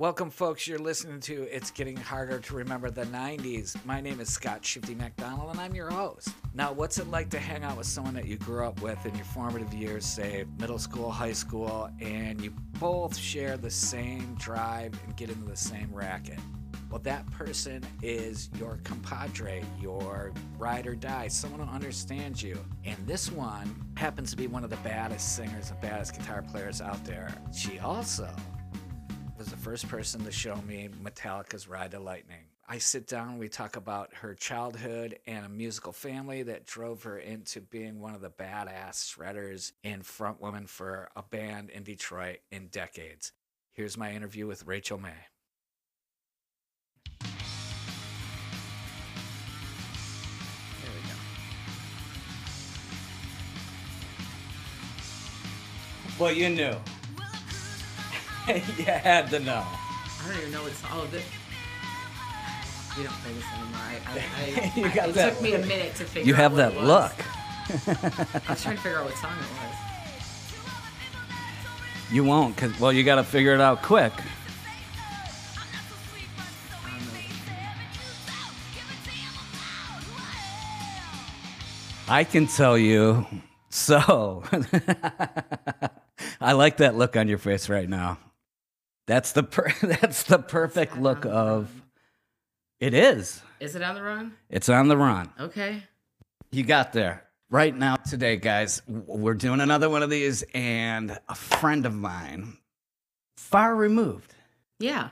[0.00, 0.66] Welcome, folks.
[0.66, 3.76] You're listening to It's Getting Harder to Remember the 90s.
[3.84, 6.30] My name is Scott Shifty McDonald, and I'm your host.
[6.54, 9.14] Now, what's it like to hang out with someone that you grew up with in
[9.14, 14.98] your formative years, say middle school, high school, and you both share the same drive
[15.04, 16.38] and get into the same racket?
[16.88, 22.58] Well, that person is your compadre, your ride or die, someone who understands you.
[22.86, 26.80] And this one happens to be one of the baddest singers and baddest guitar players
[26.80, 27.34] out there.
[27.54, 28.30] She also
[29.40, 32.44] was the first person to show me Metallica's Ride the Lightning.
[32.68, 37.16] I sit down, we talk about her childhood and a musical family that drove her
[37.16, 42.66] into being one of the badass shredders and frontwoman for a band in Detroit in
[42.66, 43.32] decades.
[43.72, 45.08] Here's my interview with Rachel May.
[47.22, 47.30] There
[50.94, 51.14] we go.
[56.18, 56.76] Well, you knew.
[58.78, 59.64] you had to know.
[59.66, 61.24] I don't even know what's all of it.
[62.96, 63.80] We don't play this anymore.
[63.80, 66.34] I, I, I, You I- got it that took me a minute to figure You
[66.34, 66.86] out have what that it was.
[66.88, 67.14] look.
[68.46, 69.76] I was trying to figure out what song it was.
[72.12, 74.12] You won't, cause well, you got to figure it out quick.
[74.12, 74.18] I
[76.90, 77.20] don't know.
[82.08, 83.26] I can tell you.
[83.72, 84.42] So,
[86.40, 88.18] I like that look on your face right now.
[89.10, 91.68] That's the per- that's the perfect look of.
[92.78, 93.42] It is.
[93.58, 94.34] Is it on the run?
[94.48, 95.30] It's on the run.
[95.40, 95.82] Okay.
[96.52, 97.24] You got there.
[97.50, 102.56] Right now, today, guys, we're doing another one of these, and a friend of mine,
[103.36, 104.32] far removed,
[104.78, 105.08] Yeah.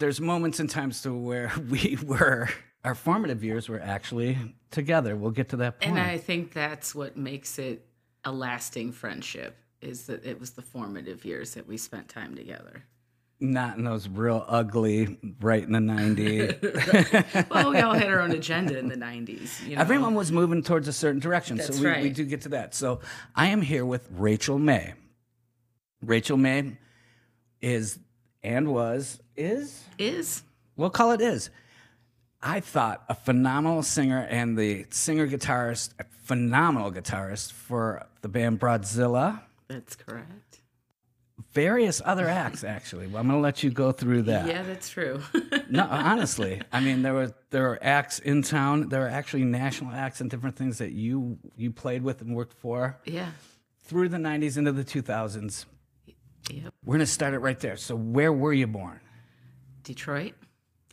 [0.00, 2.48] there's moments and times to where we were,
[2.82, 4.36] our formative years were actually
[4.72, 5.14] together.
[5.14, 5.96] We'll get to that point.
[5.96, 7.86] And I think that's what makes it
[8.24, 12.82] a lasting friendship is that it was the formative years that we spent time together.
[13.52, 17.48] Not in those real ugly, right in the 90s.
[17.50, 19.66] Well, we all had our own agenda in the 90s.
[19.66, 19.82] You know?
[19.82, 21.58] Everyone was moving towards a certain direction.
[21.58, 22.74] That's so we, we do get to that.
[22.74, 23.00] So
[23.34, 24.94] I am here with Rachel May.
[26.02, 26.76] Rachel May
[27.60, 27.98] is
[28.42, 30.42] and was, is, is
[30.76, 31.50] we'll call it is.
[32.42, 38.60] I thought a phenomenal singer and the singer guitarist, a phenomenal guitarist for the band
[38.60, 39.40] Broadzilla.
[39.68, 40.30] that's correct.
[41.52, 43.08] Various other acts, actually.
[43.08, 44.46] Well, I'm going to let you go through that.
[44.46, 45.20] Yeah, that's true.
[45.70, 48.90] No, honestly, I mean there were there were acts in town.
[48.90, 52.52] There are actually national acts and different things that you you played with and worked
[52.52, 53.30] for yeah.
[53.82, 55.64] through the '90s into the 2000s.
[56.50, 56.74] Yep.
[56.84, 57.76] We're gonna start it right there.
[57.76, 59.00] So, where were you born?
[59.82, 60.34] Detroit,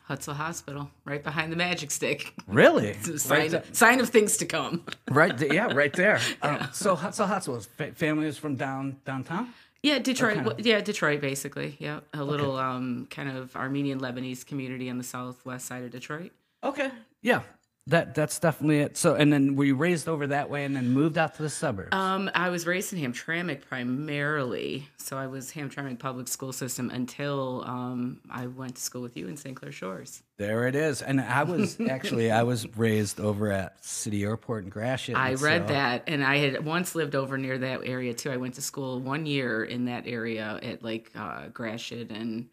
[0.10, 2.34] Hutzel Hospital, right behind the Magic Stick.
[2.48, 2.92] Really?
[3.06, 4.86] A right, sign, sign of things to come.
[5.10, 6.20] right yeah, right there.
[6.42, 9.54] Um, so, Hutzel fa- family is from down downtown.
[9.84, 10.36] Yeah, Detroit.
[10.36, 11.76] kind of- well, Yeah, Detroit, basically.
[11.80, 16.32] Yeah, a little um, kind of Armenian Lebanese community on the southwest side of Detroit.
[16.64, 16.92] Okay.
[17.24, 17.42] Yeah,
[17.88, 18.96] that that's definitely it.
[18.96, 21.50] So, and then were you raised over that way and then moved out to the
[21.50, 21.90] suburbs?
[21.94, 27.64] Um, I was raised in Hamtramck primarily, so I was Hamtramck public school system until
[27.66, 29.56] um, I went to school with you in St.
[29.56, 30.22] Clair Shores.
[30.38, 31.02] There it is.
[31.02, 35.18] And I was actually I was raised over at City Airport in Gratiot.
[35.18, 38.32] I read so- that, and I had once lived over near that area too.
[38.32, 42.48] I went to school one year in that area at like uh, Gratiot and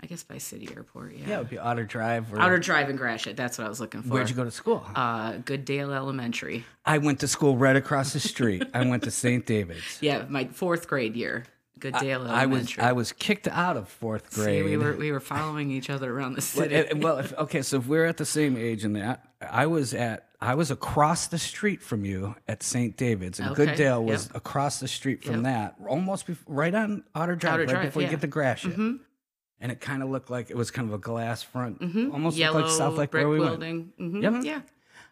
[0.00, 1.14] I guess by City Airport.
[1.16, 2.32] Yeah, Yeah, it would be Otter Drive.
[2.32, 3.36] Or, Outer Drive in Gratiot.
[3.36, 4.08] That's what I was looking for.
[4.10, 4.84] Where'd you go to school?
[4.94, 6.64] Uh, Goodale Elementary.
[6.84, 8.64] I went to school right across the street.
[8.74, 9.46] I went to St.
[9.46, 9.98] David's.
[10.02, 11.44] Yeah, my fourth grade year.
[11.80, 12.82] Goodale I was Elementary.
[12.84, 14.64] I was kicked out of fourth See, grade.
[14.64, 16.94] we were we were following each other around the city.
[16.98, 20.28] well, if, okay, so if we're at the same age in that, I was at
[20.40, 22.96] I was across the street from you at St.
[22.96, 24.36] David's, and Okay, Goodale was yep.
[24.36, 25.42] across the street from Yep.
[25.44, 28.76] that, almost right on Otter Drive, Otter right Drive, before you get to Gratiot.
[28.76, 28.98] Mhm.
[29.60, 32.12] And it kind of looked like it was kind of a glass front, Mhm.
[32.12, 33.52] almost Yellow like South Lake brick where we went.
[33.60, 33.92] building.
[33.98, 34.44] Mhm, Yep.
[34.44, 34.60] Yeah.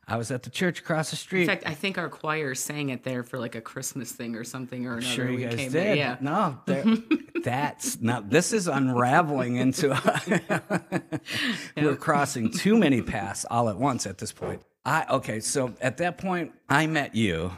[0.06, 1.42] I was at the church across the street.
[1.42, 4.42] In fact, I think our choir sang it there for like a Christmas thing or
[4.42, 5.06] something or another.
[5.06, 5.72] sure you guys came did.
[5.72, 5.94] there.
[5.94, 6.16] Yeah.
[6.20, 6.58] No,
[7.44, 8.28] that's not.
[8.28, 9.90] This is unraveling into.
[11.76, 14.62] we're crossing too many paths all at once at this point.
[14.84, 15.40] I okay.
[15.40, 17.52] So at that point, I met you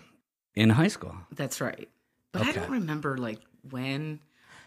[0.54, 1.16] in high school.
[1.32, 1.88] That's right.
[2.32, 4.20] But I don't remember like when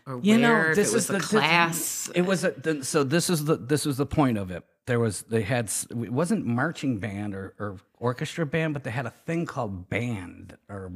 [0.08, 0.70] or You where.
[0.70, 2.12] know, this is the, the this- class.
[2.16, 4.64] It was a, the, so this is the this was the point of it.
[4.86, 9.06] There was they had it wasn't marching band or, or orchestra band, but they had
[9.06, 10.92] a thing called band or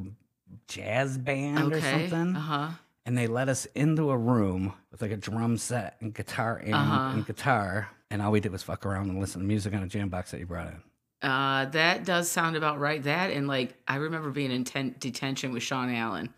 [0.68, 2.10] jazz band or okay.
[2.10, 2.36] something.
[2.36, 2.70] Uh huh.
[3.06, 6.76] and they let us into a room with like a drum set and guitar amp
[6.76, 7.12] Uh-huh.
[7.16, 9.88] and guitar, and all we did was fuck around and listen to music on a
[9.88, 10.82] jam box that you brought in.
[11.30, 13.04] Uh, that does sound about right.
[13.04, 16.34] That and like I remember being in ten- detention with Sean Allen.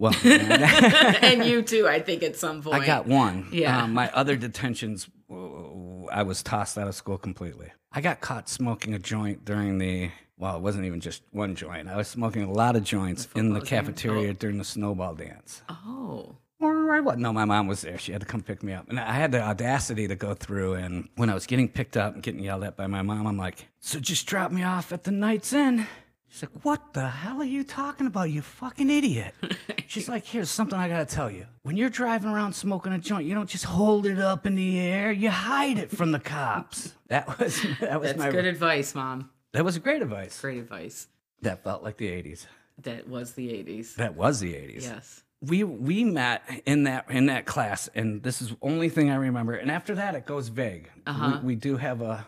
[0.00, 2.82] Well, and you too, I think, at some point.
[2.82, 3.48] I got one.
[3.52, 3.82] Yeah.
[3.82, 7.70] Um, my other detentions, I was tossed out of school completely.
[7.92, 10.10] I got caught smoking a joint during the.
[10.38, 11.86] Well, it wasn't even just one joint.
[11.86, 13.84] I was smoking a lot of joints in the football game?
[13.84, 15.60] cafeteria during the snowball dance.
[15.68, 16.36] Oh.
[16.60, 17.22] Or I wasn't.
[17.22, 17.98] No, my mom was there.
[17.98, 18.88] She had to come pick me up.
[18.88, 20.74] And I had the audacity to go through.
[20.74, 23.36] And when I was getting picked up and getting yelled at by my mom, I'm
[23.36, 25.86] like, so just drop me off at the Knights Inn.
[26.32, 29.34] She's like, what the hell are you talking about, you fucking idiot?
[29.88, 31.46] She's like, here's something I gotta tell you.
[31.62, 34.78] When you're driving around smoking a joint, you don't just hold it up in the
[34.78, 36.94] air, you hide it from the cops.
[37.08, 39.28] That was that was That's my good advice, Mom.
[39.52, 40.40] that was great advice.
[40.40, 41.08] Great advice.
[41.42, 42.46] That felt like the 80s.
[42.82, 43.96] That was the 80s.
[43.96, 44.82] That was the 80s.
[44.82, 45.22] Yes.
[45.42, 49.14] we we met in that in that class and this is the only thing i
[49.16, 51.38] remember and after that it goes vague Uh-huh.
[51.42, 52.26] we, we do have a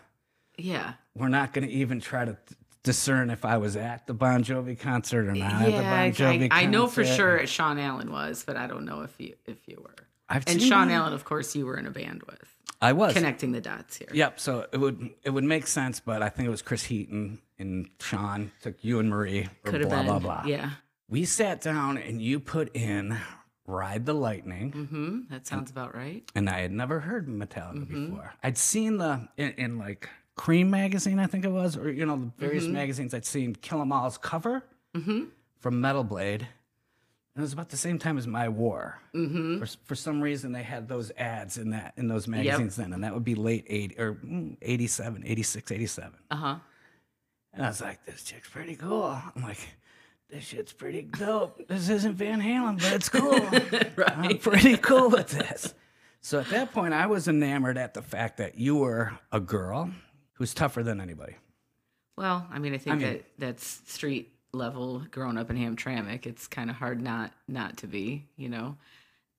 [0.57, 0.93] Yeah.
[1.15, 2.35] we're not going to even try to
[2.83, 5.99] discern if i was at the bon jovi concert or not at the yeah, bon
[5.99, 9.13] I, jovi I, I know for sure Sean Allen was, but I don't know if
[9.19, 9.95] you if you were.
[10.29, 10.89] I've And Sean.
[10.89, 12.43] Allen, of course, you were in a band with.
[12.81, 14.09] i was Connecting the dots here.
[14.13, 17.39] yep so it would it would make sense but i think it was chris heaton
[17.59, 20.05] and sean took you and marie Could have blah been.
[20.07, 20.71] blah blah Yeah.
[21.07, 23.17] we sat down and you put in
[23.65, 25.19] ride the lightning Mm-hmm.
[25.33, 26.23] That sounds about right.
[26.35, 28.05] and I had never heard Metallica Mm-hmm.
[28.07, 28.33] before.
[28.43, 32.15] I'd seen the in, in like Creem magazine, I think it was, or you know,
[32.17, 32.73] the various Mm-hmm.
[32.73, 33.13] magazines.
[33.13, 34.63] I'd seen Kill 'Em All's cover
[35.59, 36.47] from Metal Blade.
[37.35, 38.99] And it was about the same time as My War.
[39.15, 39.57] Mm-hmm.
[39.59, 43.03] For, for some reason, they had those ads in that in those magazines then, and
[43.03, 46.11] that would be late 80 or mm, 87, 86, 87.
[46.29, 46.55] Uh huh.
[47.53, 49.05] And I was like, this chick's pretty cool.
[49.35, 49.59] I'm like,
[50.29, 51.67] this shit's pretty dope.
[51.67, 53.39] This isn't Van Halen, but it's cool.
[54.07, 55.73] I'm pretty cool with this.
[56.21, 59.91] So at that point, I was enamored at the fact that you were a girl
[60.43, 61.37] who's tougher than anybody.
[62.17, 65.05] Well, I mean, I think mean- that that's street level.
[65.09, 68.75] Growing up in Hamtramck, it's kind of hard not not to be, you know.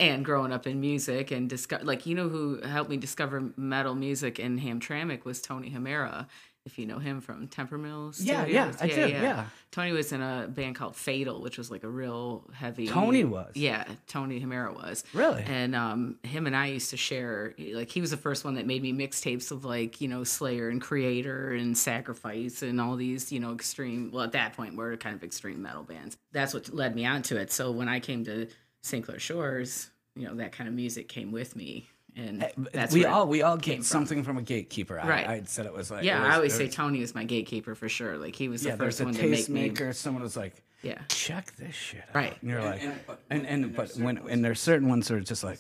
[0.01, 3.95] And growing up in music and discover, like you know, who helped me discover metal
[3.95, 6.27] music in Hamtramck was Tony Hamera.
[6.67, 9.47] If you know him from Temper Mills, Yeah, yeah, I did, yeah.
[9.71, 12.87] Tony was in a band called Fatal, which was like a real heavy.
[12.87, 13.55] Tony was?
[13.55, 15.05] Yeah, Tony Hamera was.
[15.13, 15.43] Really?
[15.47, 17.55] And um, him and I used to share.
[17.59, 20.71] Like he was the first one that made me mixtapes of like you know Slayer
[20.71, 24.11] and Kreator and Sacrifice and all these you know extreme.
[24.11, 26.17] Well, at that point, we're kind of extreme metal bands.
[26.33, 27.53] That's what led me onto it.
[27.53, 28.49] So when I came to
[28.83, 29.05] St.
[29.05, 33.27] Clair Shores, you know that kind of music came with me, and that's we all
[33.27, 33.85] we all came get from.
[33.85, 34.99] something from a gatekeeper.
[35.01, 35.27] I, Right.
[35.27, 37.75] I said it was like Yeah, was- I always it say Tony was my gatekeeper
[37.75, 38.17] for sure.
[38.19, 38.77] Like he was the yeah.
[38.77, 39.71] There's first a one to make me.
[39.71, 39.95] tastemaker.
[39.95, 40.99] Someone was like, Yeah.
[41.09, 42.15] check this shit out.
[42.15, 42.37] Right.
[42.41, 42.83] And you're like,
[43.31, 45.59] and, and, but when and there's certain ones that are just like,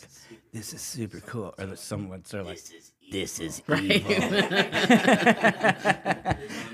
[0.52, 2.92] this is super cool, or there's some ones that are like, this is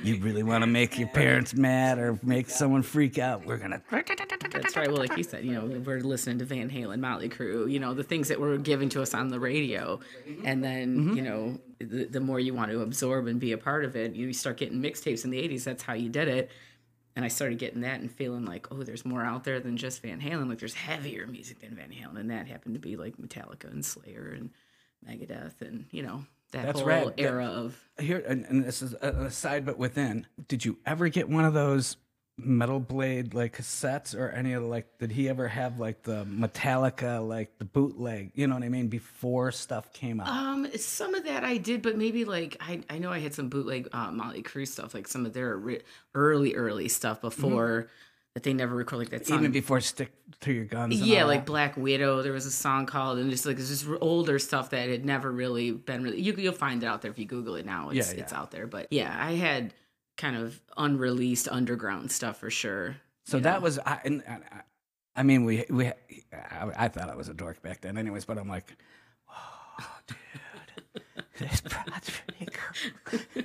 [0.03, 3.83] you really want to make your parents mad or make someone freak out, we're gonna.
[4.63, 4.89] That's right.
[4.89, 7.95] Well, like you said, you know, we're listening to Van Halen, Motley Crue, you know,
[7.95, 10.01] the things that were given to us on the radio.
[10.45, 11.17] And then, Mm-hmm.
[11.17, 14.15] you know, the, the more you want to absorb and be a part of it,
[14.15, 15.65] you start getting mixtapes in the 80s.
[15.65, 16.51] That's how you did it.
[17.17, 20.03] And I started getting that and feeling like, oh, there's more out there than just
[20.03, 20.49] Van Halen.
[20.49, 22.19] Like, there's heavier music than Van Halen.
[22.19, 24.51] And that happened to be like Metallica and Slayer and
[25.09, 27.15] Megadeth and, you know, that That's whole rad.
[27.17, 27.79] Era of.
[27.99, 31.55] Here, and, and this is an aside, but within, did you ever get one of
[31.55, 31.97] those
[32.37, 34.99] metal blade like cassettes or any of the, like?
[34.99, 38.33] Did he ever have like the Metallica like the bootleg?
[38.35, 38.89] You know what I mean?
[38.89, 40.29] Before stuff came out.
[40.29, 43.49] Um, some of that I did, but maybe like I, I know I had some
[43.49, 45.61] bootleg uh, Motley Crue stuff, like some of their
[46.15, 47.89] early early stuff before
[48.43, 49.39] they never recorded like that song.
[49.41, 50.99] Even before Stick to Your Guns.
[50.99, 51.47] and yeah, like that?
[51.47, 52.23] Black Widow.
[52.23, 55.31] There was a song called, and just like it's just older stuff that had never
[55.31, 56.21] really been really.
[56.21, 57.91] You you'll find it out there if you Google it now.
[57.91, 58.23] It's Yeah, yeah.
[58.23, 58.67] it's out there.
[58.67, 59.75] But yeah, I had
[60.17, 62.97] kind of unreleased underground stuff for sure.
[63.25, 63.61] So that know.
[63.61, 64.61] was I, and, and I-
[65.17, 68.39] I mean we we I, I thought I was a dork back then anyways but
[68.39, 68.77] I'm like
[69.29, 70.17] oh dude
[71.41, 73.43] this that's pretty cool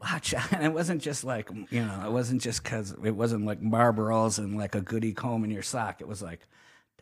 [0.00, 3.44] watch out and it wasn't just like you know it wasn't just because it wasn't
[3.46, 6.00] like Marlboros and like a goody comb in your sock.
[6.00, 6.40] It was like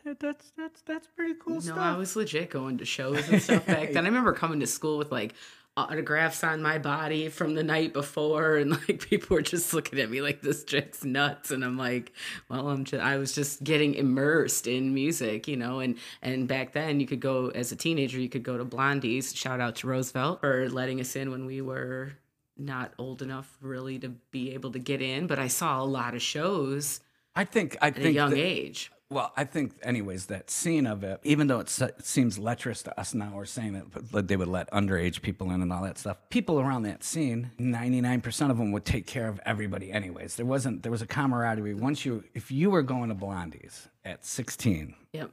[0.03, 1.77] "Dude, that's that's that's pretty cool No, stuff.
[1.77, 4.05] I was legit going to shows and stuff back then.
[4.05, 5.33] I remember coming to school with like
[5.77, 10.09] autographs on my body from the night before, and like people were just looking at
[10.09, 12.13] me like this chick's nuts, and I'm like,
[12.49, 16.73] well, I'm just, I was just getting immersed in music, you know, and and back
[16.73, 19.35] then you could go as a teenager, you could go to Blondie's.
[19.35, 22.13] Shout out to Roosevelt for letting us in when we were
[22.57, 26.15] not old enough really to be able to get in, but I saw a lot
[26.15, 27.01] of shows
[27.35, 28.91] I think I at a think young that- age.
[29.11, 32.99] Well, I think, anyways, that scene of it, even though it se- seems lecherous to
[32.99, 33.73] us now, we're saying
[34.11, 36.17] that they would let underage people in and all that stuff.
[36.31, 40.35] People around that scene, 99% of them would take care of everybody, anyways.
[40.37, 41.75] There wasn't, there was a camaraderie.
[41.75, 45.31] Once you, if you were going to Blondie's at 16, Yep.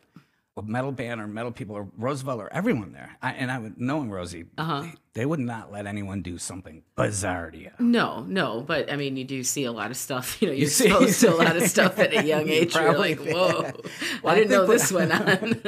[0.60, 4.10] Metal band or metal people or Roosevelt or everyone there, I, and I would, knowing
[4.10, 4.82] Rosie, uh-huh.
[4.82, 7.70] they, they would not let anyone do something bizarre to you.
[7.78, 10.36] No, no, but I mean, you do see a lot of stuff.
[10.42, 12.74] You know, you're see- exposed to a lot of stuff at a young age.
[12.74, 13.72] You're like, whoa, Well,
[14.24, 15.62] I I didn't know this went on.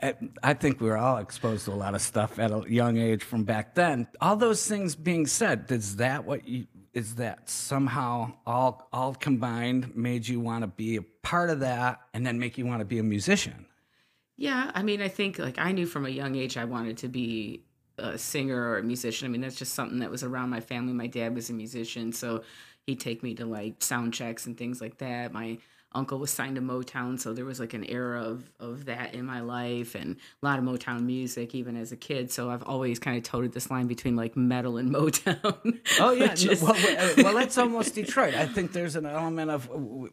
[0.00, 2.96] I- I think we were all exposed to a lot of stuff at a young
[2.96, 4.06] age from back then.
[4.20, 9.96] All those things being said, is that what you is that somehow all all combined
[9.96, 12.84] made you want to be a part of that and then make you want to
[12.84, 13.66] be a musician?
[14.36, 17.08] Yeah, I mean, I think like I knew from a young age I wanted to
[17.08, 17.62] be
[17.98, 19.26] a singer or a musician.
[19.26, 20.92] I mean, that's just something that was around my family.
[20.92, 22.42] My dad was a musician, so
[22.86, 25.32] he'd take me to like sound checks and things like that.
[25.32, 25.58] My
[25.94, 29.24] uncle was signed to Motown, so there was like an era of of that in
[29.24, 32.30] my life and a lot of Motown music even as a kid.
[32.32, 35.78] So I've always kind of toted this line between like metal and Motown.
[36.00, 36.74] Oh yeah, is- well,
[37.18, 38.34] well, uh, that's almost Detroit.
[38.34, 39.68] I think there's an element of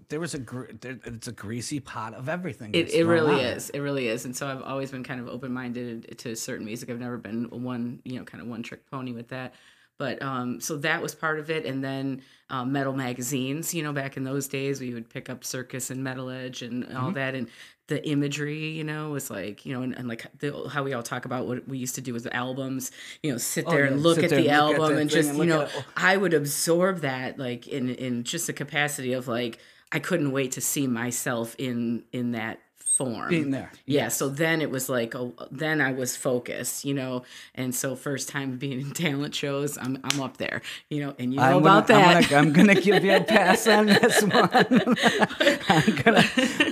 [0.10, 2.72] there was a gr- there, it's a greasy pot of everything.
[2.76, 3.70] It, it really on is.
[3.72, 4.26] It really is.
[4.26, 6.90] And so I've always been kind of open minded to certain music.
[6.90, 9.54] I've never been one, you know, kind of one trick pony with that.
[10.02, 11.64] But um, so that was part of it.
[11.70, 15.44] And then um, metal magazines, you know, back in those days, we would pick up
[15.44, 16.98] Circus and Metal Edge and Mm-hmm.
[16.98, 17.36] all that.
[17.36, 17.48] And
[17.88, 21.04] the imagery, you know, was like, you know, and, and like the, how we all
[21.04, 22.92] talk about what we used to do with the albums,
[23.22, 25.10] you know, sit there Oh, yeah, and look sit at the and album that and
[25.10, 25.68] just, and you know.
[25.96, 29.60] I would absorb that like in, in just the capacity of like,
[29.92, 32.60] I couldn't wait to see myself in in that
[32.98, 33.72] form Being there.
[33.86, 37.24] yeah so then it was like oh, then i was focused you know
[37.56, 41.34] and so first time being in talent shows i'm, I'm up there you know and
[41.34, 43.86] you know I'm about gonna, that I'm gonna, I'm gonna give you a pass on
[44.02, 44.50] this one.
[45.70, 46.24] I'm gonna,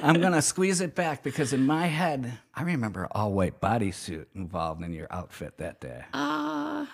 [0.04, 4.84] I'm gonna squeeze it back because in my head, I remember all white bodysuit involved
[4.84, 6.04] in your outfit that day.
[6.14, 6.86] uh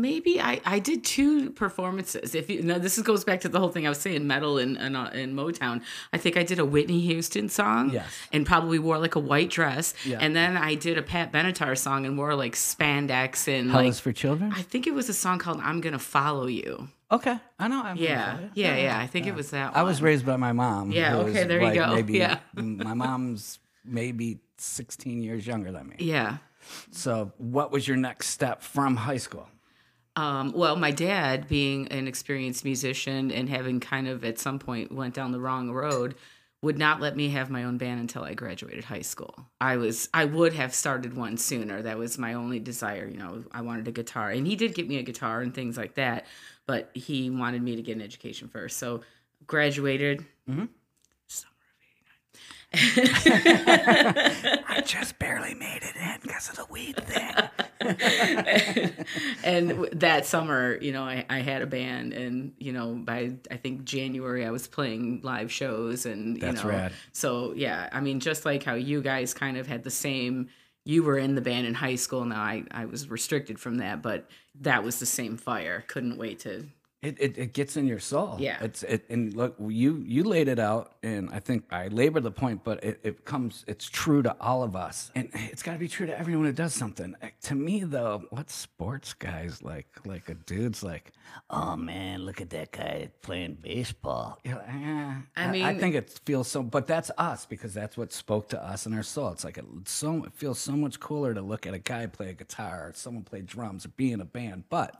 [0.00, 3.68] maybe i i did two performances if you know this goes back to the whole
[3.68, 5.82] thing i was saying metal and and, uh, and motown
[6.12, 8.06] i think i did a whitney houston song Yes.
[8.32, 10.18] and probably wore like a white dress Yeah.
[10.20, 13.94] and then i did a pat benatar song and wore like spandex and Hell like
[13.94, 14.52] for children.
[14.54, 17.82] i think it was a song called i'm gonna follow you Okay, I know.
[17.82, 20.92] I'm yeah yeah yeah i think it was that I was raised by my mom.
[20.92, 21.94] Yeah, who okay, was, there you go.
[21.94, 22.38] Maybe, Yeah.
[22.54, 25.96] my mom's maybe 16 years younger than me.
[25.98, 26.38] yeah
[26.90, 29.46] So, what was your next step from high school?
[30.14, 34.92] Um, well, my dad, being an experienced musician and having kind of at some point
[34.92, 36.14] went down the wrong road,
[36.60, 39.34] would not let me have my own band until I graduated high school.
[39.60, 41.82] I was I would have started one sooner.
[41.82, 43.06] That was my only desire.
[43.06, 45.76] You know, I wanted a guitar, and he did get me a guitar and things
[45.76, 46.26] like that.
[46.66, 48.78] But he wanted me to get an education first.
[48.78, 49.00] So
[49.46, 50.24] graduated.
[50.48, 50.66] Summer
[52.74, 57.34] I just barely made it in because of the weed thing.
[59.44, 63.56] and that summer, you know, I, I had a band, and you know, by I
[63.56, 66.92] think January, I was playing live shows, and you That's know, rad.
[67.12, 70.48] so yeah, I mean, just like how you guys kind of had the same.
[70.84, 72.24] You were in the band in high school.
[72.24, 74.28] Now I, I was restricted from that, but
[74.60, 75.84] that was the same fire.
[75.86, 76.66] Couldn't wait to.
[77.02, 78.36] It, it, it gets in your soul.
[78.38, 78.58] Yeah.
[78.62, 82.30] It's it and look you you laid it out and I think I labor the
[82.30, 85.10] point, but it, it comes it's true to all of us.
[85.16, 87.16] And it's gotta be true to everyone who does something.
[87.20, 91.10] Uh, To me though, what sports guys like like a dude's like,
[91.50, 94.38] oh man, look at that guy playing baseball.
[94.44, 94.62] Like, eh.
[94.70, 98.48] I mean I mean- think it feels so but that's us because that's what spoke
[98.50, 99.30] to us in our soul.
[99.30, 102.28] It's like it, so it feels so much cooler to look at a guy play
[102.30, 104.64] a guitar or someone play drums or be in a band.
[104.70, 104.94] But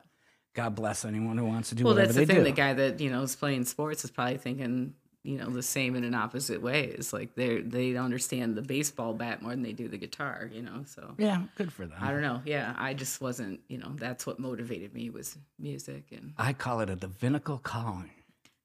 [0.54, 2.36] God bless anyone who wants to do Well, that's the thing.
[2.36, 2.44] do.
[2.44, 5.94] The guy that you know is playing sports is probably thinking, you know, the same
[5.96, 6.84] in an opposite way.
[6.84, 10.50] It's like they they understand the baseball bat more than they do the guitar.
[10.52, 11.98] You know, so Yeah, good for them.
[12.00, 12.42] I don't know.
[12.44, 13.60] Yeah, I just wasn't.
[13.68, 18.10] You know, that's what motivated me was music, and I call it a divinical calling,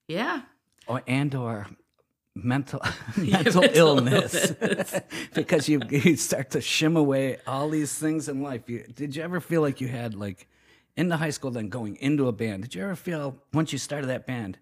[0.08, 0.42] yeah,
[0.88, 1.68] or and or
[2.36, 2.82] mental
[3.18, 4.52] mental mental illness,
[5.34, 8.70] because you you start to shim away all these things in life.
[8.70, 10.48] You, did you ever feel like you had like
[10.98, 12.64] in the high school, then going into a band?
[12.64, 14.58] Did you ever feel once you started that band?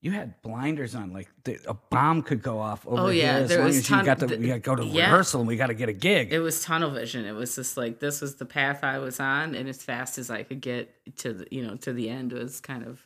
[0.00, 3.42] You had blinders on, like the, a bomb could go off over Oh, yeah, here
[3.44, 5.04] as there long as you got to th- we got to go to yeah.
[5.04, 6.32] rehearsal and we got to get a gig.
[6.32, 7.24] it was tunnel vision.
[7.24, 10.30] It was just like this was the path I was on, and as fast as
[10.30, 13.04] I could get to the you know to the end was kind of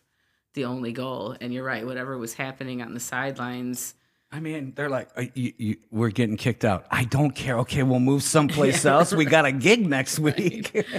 [0.54, 1.36] the only goal.
[1.40, 1.86] And you're right.
[1.86, 3.94] Whatever was happening on the sidelines.
[4.32, 7.58] I mean, they're like, "Uh, you, you, "We're getting kicked out." I don't care.
[7.60, 9.12] Okay, we'll move someplace else.
[9.12, 10.86] We got a gig next week.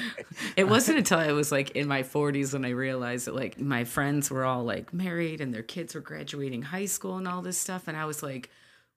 [0.57, 3.83] It wasn't until I was like in my 40s when I realized that like my
[3.85, 7.57] friends were all like married and their kids were graduating high school and all this
[7.57, 7.87] stuff.
[7.87, 8.49] And I was like,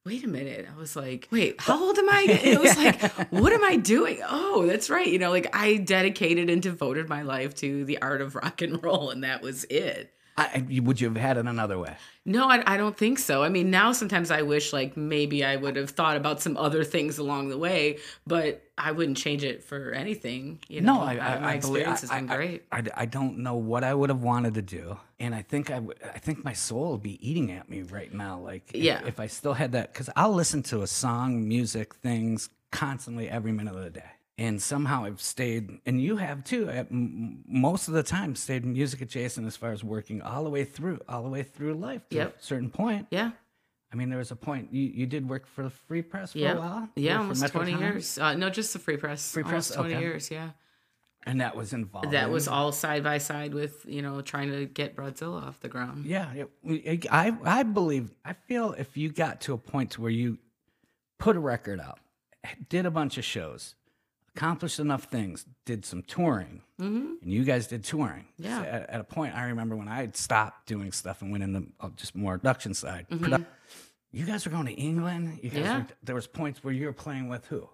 [0.05, 0.67] wait a minute.
[0.73, 2.27] I was like, wait, how old am I?
[2.29, 3.01] It was like,
[3.31, 4.21] what am I doing?
[4.29, 5.07] Oh, that's right.
[5.07, 8.83] You know, like I dedicated and devoted my life to the art of rock and
[8.83, 10.13] roll, and that was it.
[10.37, 11.97] I, would you have had it another way?
[12.25, 13.45] No, I, I don't think so.
[13.45, 16.83] I mean, now sometimes I wish like maybe I would have thought about some other
[16.83, 20.59] things along the way, but I wouldn't change it for anything.
[20.69, 22.65] You know, No, I, I, my I believe experience has been great.
[22.73, 25.79] I, I don't know what I would have wanted to do, and I think I
[25.79, 25.99] would.
[26.03, 28.41] I think my soul would be eating at me right now.
[28.41, 29.03] Like, if, Yeah.
[29.07, 33.53] if I still had that, because I'll listen to a song, music, things constantly every
[33.53, 36.69] minute of the day, and somehow I've stayed, and you have too.
[36.69, 40.51] At m- most of the time, stayed music adjacent as far as working all the
[40.51, 42.09] way through, all the way through life.
[42.11, 42.37] To Yep.
[42.41, 43.07] a certain point.
[43.11, 43.31] yeah,
[43.93, 46.39] I mean, there was a point you, you did work for the Free Press for
[46.39, 46.89] yeah, a while.
[46.97, 47.83] yeah, for almost twenty Times?
[47.83, 48.19] years.
[48.19, 49.31] Uh, no, just the free press.
[49.33, 49.77] Free almost press?
[49.77, 50.03] twenty Okay.
[50.03, 50.31] years.
[50.33, 50.51] Yeah,
[51.27, 52.11] and that was involved.
[52.11, 55.69] that was all side by side with you know trying to get Broadzilla off the
[55.69, 56.07] ground.
[56.07, 56.29] Yeah,
[56.65, 60.39] it, I I believe I feel if you got to a point where you
[61.21, 62.01] put a record out,
[62.69, 63.77] did a bunch of shows,
[64.37, 68.25] accomplished enough things, did some touring, and you guys did touring.
[68.39, 68.63] Yeah.
[68.63, 71.45] So at, at a point, I remember when I had stopped doing stuff and went
[71.45, 73.07] into uh, just more production side.
[73.11, 73.47] produ-
[74.13, 75.41] you guys were going to England.
[75.43, 75.79] You guys Yeah.
[75.79, 77.69] were, there was points where you were playing with who?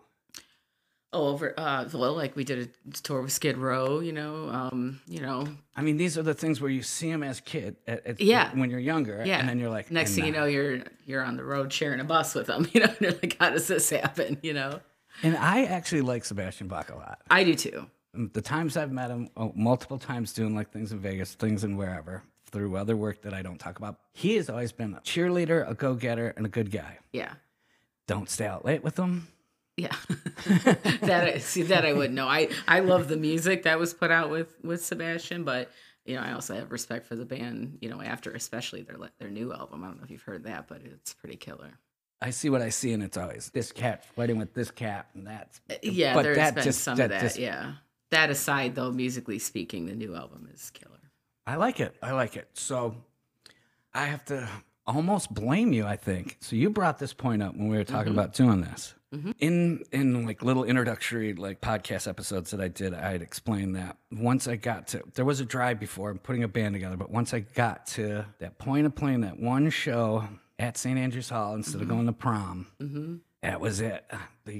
[1.12, 3.98] Oh, over uh, well, like we did a tour with Skid Row.
[3.98, 7.24] You know, um, you know, I mean, these are the things where you see them
[7.24, 8.54] as kid, at, at- Yeah.
[8.54, 9.40] when you're younger, yeah.
[9.40, 12.04] and then you're like, next thing you know, you're you're on the road sharing a
[12.04, 12.68] bus with them.
[12.72, 14.38] You know, and you're like, how does this happen?
[14.42, 14.80] You know,
[15.22, 17.20] And I actually like Sebastian Bach a lot.
[17.30, 17.86] I do too.
[18.14, 21.76] the times I've met him, oh, multiple times doing like things in Vegas, things in
[21.76, 25.68] wherever, through other work that I don't talk about, he has always been a cheerleader,
[25.68, 26.98] a go getter, and a good guy.
[27.12, 27.34] Yeah.
[28.06, 29.28] Don't stay out late with him.
[29.76, 29.94] Yeah,
[31.00, 32.26] that I, see that I wouldn't know.
[32.26, 35.70] I I love the music that was put out with with Sebastian, but
[36.04, 37.78] you know I also have respect for the band.
[37.80, 39.82] You know after especially their their new album.
[39.82, 41.78] I don't know if you've heard that, but it's pretty killer.
[42.22, 45.26] I see what I see, and it's always this cat fighting with this cat, and
[45.26, 45.60] that's.
[45.70, 47.20] Uh, yeah, but there's that been just- some that of that.
[47.22, 47.74] just- yeah,
[48.10, 50.98] that aside though, musically speaking, the new album is killer.
[51.46, 51.96] I like it.
[52.02, 52.48] I like it.
[52.54, 52.96] So
[53.94, 54.48] I have to
[54.86, 56.36] almost blame you, I think.
[56.40, 58.18] So you brought this point up when we were talking mm-hmm.
[58.18, 58.94] about doing this.
[59.14, 59.30] Mm-hmm.
[59.40, 63.96] In in like little introductory like podcast episodes that I did, I had explained that
[64.12, 67.10] once I got to there was a drive before I'm putting a band together, but
[67.10, 70.28] once I got to that point of playing that one show
[70.60, 70.98] at St.
[70.98, 71.96] Andrews Hall instead of mm-hmm.
[71.96, 73.16] going to prom, mm-hmm.
[73.42, 74.04] that was it.
[74.10, 74.18] Uh,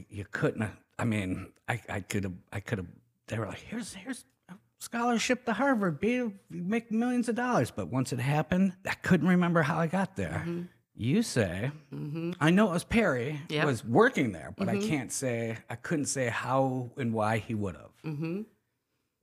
[0.09, 0.63] You couldn't.
[0.63, 2.35] have- I mean, I I could have.
[2.53, 2.87] I could have.
[3.29, 5.99] They were like, "Here's here's a scholarship to Harvard.
[6.01, 10.17] Be make millions of dollars." But once it happened, I couldn't remember how I got
[10.17, 10.43] there.
[10.47, 10.63] Mm-hmm.
[10.97, 11.71] You say,
[12.41, 13.65] I know it was Perry Yep.
[13.65, 15.57] was working there, but I can't say.
[15.71, 18.45] I couldn't say how and why he would have.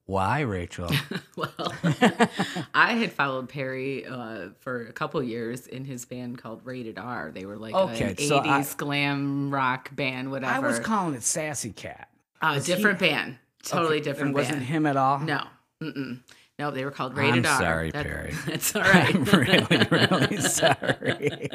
[0.08, 0.90] Why, Rachel?
[1.36, 1.52] Well,
[2.74, 7.30] I had followed Perry uh, for a couple years in his band called Rated R.
[7.32, 10.52] They were like Okay, an so I- 80s glam rock band, whatever.
[10.52, 12.10] I was calling it Sassy Cat.
[12.42, 15.20] uh, different band, totally Okay, different and wasn't him at all.
[15.20, 15.44] No,
[15.80, 16.22] mm-mm.
[16.60, 17.60] No, they were called Rated R.
[17.60, 18.34] sorry, That- Perry.
[18.48, 19.14] That's all right.
[19.16, 21.50] I'm really, really sorry.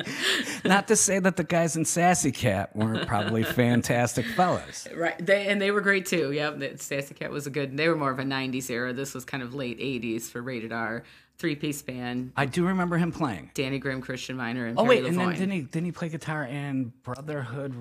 [0.64, 4.86] Not to say that the guys in Sassy Cat weren't probably fantastic fellas.
[4.96, 5.14] Right.
[5.24, 6.30] They and they were great too.
[6.32, 7.76] Yeah, Sassy Cat was a good.
[7.76, 8.92] They were more of a '90s era.
[8.92, 11.02] This was kind of late '80s for Rated R.
[11.42, 12.30] Three piece band.
[12.36, 13.50] I do remember him playing.
[13.52, 16.08] Danny Grimm, Christian Minor, and Oh Perry wait, and then didn't he didn't he play
[16.08, 17.74] guitar in Brotherhood?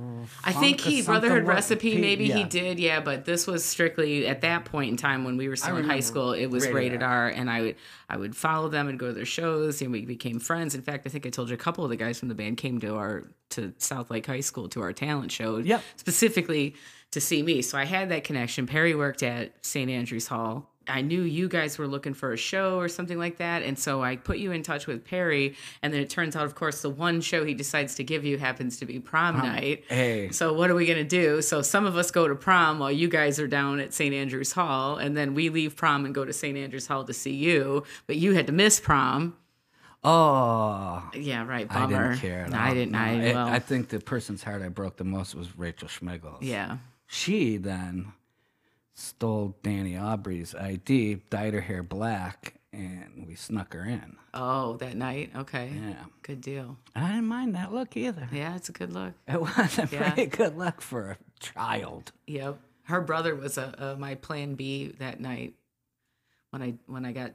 [0.44, 1.04] I think he?
[1.04, 2.02] Brotherhood Recipe.
[2.02, 2.80] Maybe he did.
[2.80, 5.84] Yeah, but this was strictly at that point in time when we were still in
[5.84, 6.34] high school.
[6.34, 7.26] It was Rated rated, R.
[7.26, 7.76] R, and I would
[8.10, 10.74] I would follow them and go to their shows, and we became friends.
[10.74, 12.58] In fact, I think I told you a couple of the guys from the band
[12.58, 15.58] came to our to South Lake High School to our talent show.
[15.58, 15.84] Yep.
[15.98, 16.74] specifically
[17.12, 17.62] to see me.
[17.62, 18.66] So I had that connection.
[18.66, 19.92] Perry worked at St.
[19.92, 20.71] Andrews Hall.
[20.92, 23.64] I knew you guys were looking for a show or something like that.
[23.64, 25.56] And so I put you in touch with Perry.
[25.82, 28.38] And then it turns out, of course, the one show he decides to give you
[28.38, 29.86] happens to be prom night.
[29.88, 31.42] Hey, So what are we going to do?
[31.42, 34.14] So some of us go to prom while you guys are down at St.
[34.14, 34.98] Andrews Hall.
[34.98, 36.58] And then we leave prom and go to St.
[36.58, 37.84] Andrews Hall to see you.
[38.08, 39.36] But you had to miss prom.
[40.04, 41.68] oh, Yeah, right.
[41.68, 41.96] Bummer.
[41.98, 42.44] I didn't care.
[42.46, 42.64] At No, all.
[42.64, 42.92] I didn't.
[42.92, 46.38] No, I, well, I think the person's heart I broke the most was Rachel Schmigel.
[46.42, 46.78] yeah.
[47.08, 48.14] She then
[49.02, 54.16] stole Danny Aubrey's ID, dyed her hair black, and we snuck her in.
[54.34, 55.32] Oh, that night.
[55.36, 55.72] Okay.
[55.76, 56.06] Yeah.
[56.24, 56.78] Good deal.
[56.96, 58.30] And I didn't mind that look either.
[58.32, 59.14] Yeah, it's a good look.
[59.28, 60.12] It was a Yeah.
[60.12, 62.12] pretty good look for a child.
[62.28, 62.58] Yep.
[62.84, 65.54] Her brother was a, a my plan B that night
[66.52, 67.32] when I when I got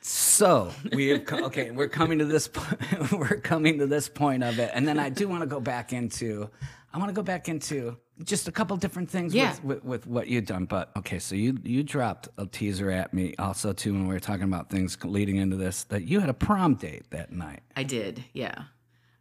[0.00, 1.70] So we have co- okay.
[1.70, 2.48] We're coming to this.
[3.12, 5.92] we're coming to this point of it, and then I do want to go back
[5.92, 6.50] into.
[6.92, 9.50] I want to go back into just a couple different things Yeah.
[9.62, 10.66] with, with, with what you've done.
[10.66, 14.20] But okay, so you you dropped a teaser at me also too when we were
[14.20, 17.60] talking about things leading into this that you had a prom date that night.
[17.76, 18.64] I did, yeah.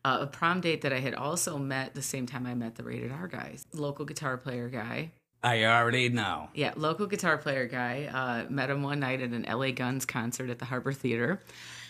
[0.06, 2.84] Uh, a prom date that I had also met the same time I met the
[2.84, 3.66] rated R guys.
[3.74, 5.12] Local guitar player guy.
[5.44, 6.48] I already know.
[6.54, 8.06] Yeah, local guitar player guy.
[8.06, 11.42] Uh, met him one night at an LA Guns concert at the Harpo's Theater.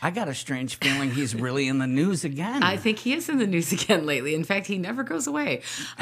[0.01, 2.61] I got a strange feeling he's really in the news again.
[2.61, 4.35] I think he is in the news again lately.
[4.35, 5.61] In fact, he never goes away.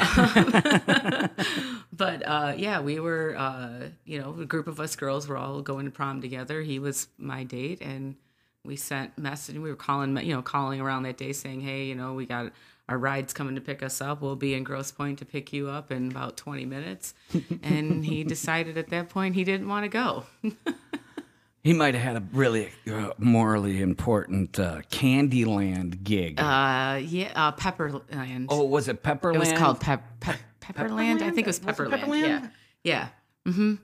[1.92, 5.60] but uh, yeah, we were, uh, you know, a group of us girls were all
[5.60, 6.62] going to prom together.
[6.62, 8.16] He was my date, and
[8.64, 9.56] we sent message.
[9.56, 12.50] We were calling, you know, calling around that day saying, "Hey, you know, we got
[12.88, 14.20] our ride's coming to pick us up.
[14.20, 17.14] We'll be in Grosse Pointe to pick you up in about 20 minutes."
[17.62, 20.24] and he decided at that point he didn't want to go.
[21.62, 26.40] he might have had a really uh, morally important uh, Candyland gig.
[26.40, 28.46] Uh, yeah, uh, Pepperland.
[28.48, 29.36] oh, was it Pepperland?
[29.36, 31.22] It was called Pep, Pep, Pepperland.
[31.22, 32.00] I think it was Was it Pepperland.
[32.00, 32.20] Pepperland?
[32.20, 32.48] Yeah.
[32.84, 33.08] Yeah.
[33.46, 33.74] Hmm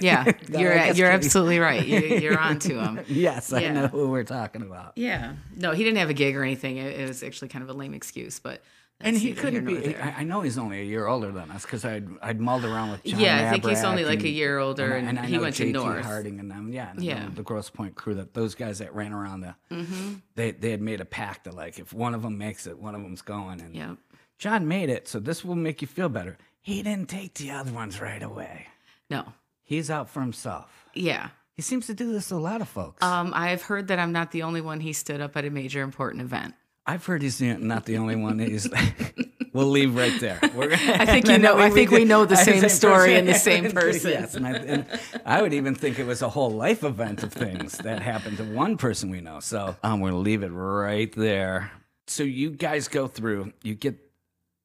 [0.00, 0.24] Yeah.
[0.48, 1.84] You're you're absolutely right.
[1.84, 3.00] You, you're on to him.
[3.08, 4.92] Yes, I know who we're talking about.
[4.96, 5.34] Yeah.
[5.56, 6.76] No, he didn't have a gig or anything.
[6.76, 8.62] It, it was actually kind of a lame excuse, but
[9.00, 9.94] And he couldn't be.
[9.96, 12.92] I, I know he's only a year older than us because I'd I'd mulled around
[12.92, 15.42] with John Yeah, I think he's only like a year older, and I he know
[15.42, 16.04] went to JT North.
[16.04, 16.72] Harding and them.
[16.72, 17.28] Yeah, and Yeah.
[17.34, 18.14] the, Grosse Pointe crew.
[18.14, 20.14] That those guys that ran around the, Mm-hmm.
[20.36, 22.94] they they had made a pact that like if one of them makes it, one
[22.94, 23.60] of them's going.
[23.60, 23.96] And Yep.
[24.38, 26.36] John made it, so this will make you feel better.
[26.62, 28.66] He didn't take the other ones right away.
[29.10, 29.32] No.
[29.62, 30.70] He's out for himself.
[30.94, 31.28] Yeah.
[31.54, 33.02] He seems to do this to a lot of folks.
[33.02, 35.82] Um, I've heard that I'm not the only one he stood up at a major
[35.82, 36.54] important event.
[36.86, 38.38] I've heard he's not the only one.
[38.38, 38.68] He's.
[39.52, 40.38] we'll leave right there.
[40.54, 41.58] We're, I think you know.
[41.58, 44.10] I think we know the same story and the same person.
[44.12, 44.86] yes, and I, and
[45.24, 48.44] I would even think it was a whole life event of things that happened to
[48.44, 49.40] one person we know.
[49.40, 51.72] So I'm going to leave it right there.
[52.06, 53.52] So you guys go through.
[53.62, 54.05] You get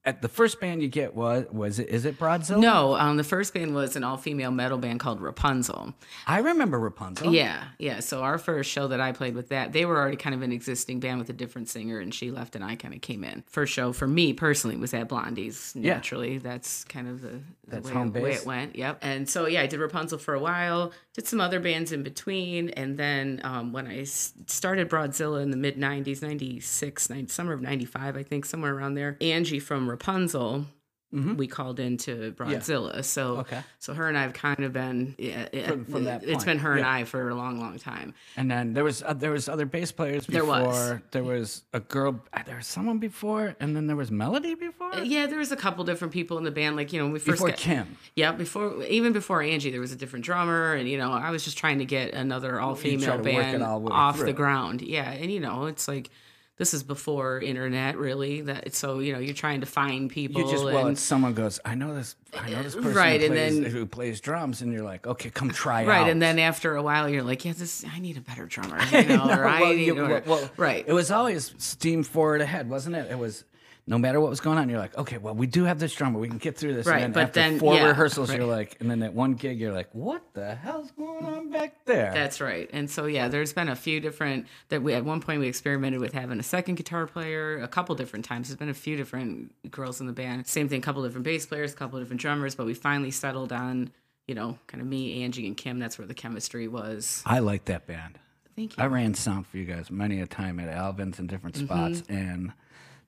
[0.03, 2.59] at the first band you get was was it is it Broadzilla?
[2.59, 5.93] No, um, the first band was an all-female metal band called Rapunzel.
[6.25, 7.33] I remember Rapunzel.
[7.33, 7.99] Yeah, yeah.
[7.99, 10.51] So our first show that I played with that, they were already kind of an
[10.51, 13.43] existing band with a different singer, and she left, and I kind of came in.
[13.47, 15.73] First show for me personally was at Blondie's.
[15.75, 15.93] Yeah.
[15.93, 18.75] Naturally, that's kind of the, the That's way, home way it went.
[18.75, 18.99] Yep.
[19.03, 22.69] And so yeah, I did Rapunzel for a while, did some other bands in between,
[22.71, 27.61] and then um, when I s- started Broadzilla in the mid '90s, '96, summer of
[27.61, 30.65] '95, I think somewhere around there, Angie from Rapunzel.
[31.13, 33.39] We called into Broadzilla, so Mm-hmm.
[33.41, 33.61] Okay.
[33.79, 36.59] so her and I have kind of been yeah, From- from that It's point, been
[36.59, 36.85] her and.
[36.85, 38.13] I for a long, long time.
[38.37, 40.61] And then there was uh, there was other bass players There before.
[40.67, 40.93] was.
[41.11, 42.23] There was a girl.
[42.31, 44.99] uh, There was someone before, and then there was Melody before.
[45.03, 46.77] Yeah, there was a couple different people in the band.
[46.77, 47.97] Like you know, when we first Before got, Kim.
[48.15, 51.43] Yeah, before even before Angie, there was a different drummer, and you know, I was
[51.43, 54.27] just trying to get another all female it band all off through.
[54.27, 54.81] the ground.
[54.81, 56.09] Yeah, and you know, it's like
[56.57, 58.41] this is before internet, really.
[58.41, 60.41] That so you know, you're trying to find people.
[60.41, 63.19] You just well, and, someone goes, I know this, I know this uh, person Right,
[63.21, 65.87] who, and plays, then- who plays drums, and you're like, okay, come uh, try it.
[65.87, 66.09] right, out.
[66.09, 69.03] and then after a while, you're like, yeah, this I need a better drummer, you
[69.05, 70.83] know, or I well, need, you- or, well, well, right.
[70.87, 73.09] It was always steam forward ahead, wasn't it?
[73.09, 73.43] It was
[73.91, 76.17] no matter what was going on, you're like, okay, well, we do have this drummer,
[76.17, 76.87] we can get through this.
[76.87, 78.39] Right, and then but after then- four yeah, rehearsals, right.
[78.39, 81.83] you're like, and then at one gig, you're like, what the hell's going on back
[81.85, 82.11] there?
[82.13, 82.69] That's right.
[82.71, 85.99] And so yeah, there's been a few different that we at one point we experimented
[85.99, 88.47] with having a second guitar player a couple different times.
[88.47, 90.47] There's been a few different girls in the band.
[90.47, 93.51] Same thing, a couple different bass players, a couple different drummers, but we finally settled
[93.51, 93.91] on,
[94.25, 95.79] you know, kind of me, Angie, and Kim.
[95.79, 97.21] That's where the chemistry was.
[97.25, 98.17] I like that band.
[98.55, 98.83] Thank you.
[98.83, 101.65] I ran sound for you guys many a time at Alvin's in different Mm-hmm.
[101.65, 102.53] spots, and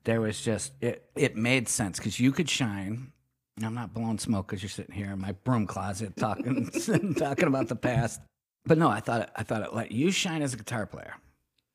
[0.05, 1.09] there was just it.
[1.15, 3.11] It made sense because you could shine.
[3.57, 6.69] and I'm not blowing smoke because you're sitting here in my broom closet talking
[7.17, 8.21] talking about the past.
[8.65, 11.15] But no, I thought it, I thought it let you shine as a guitar player.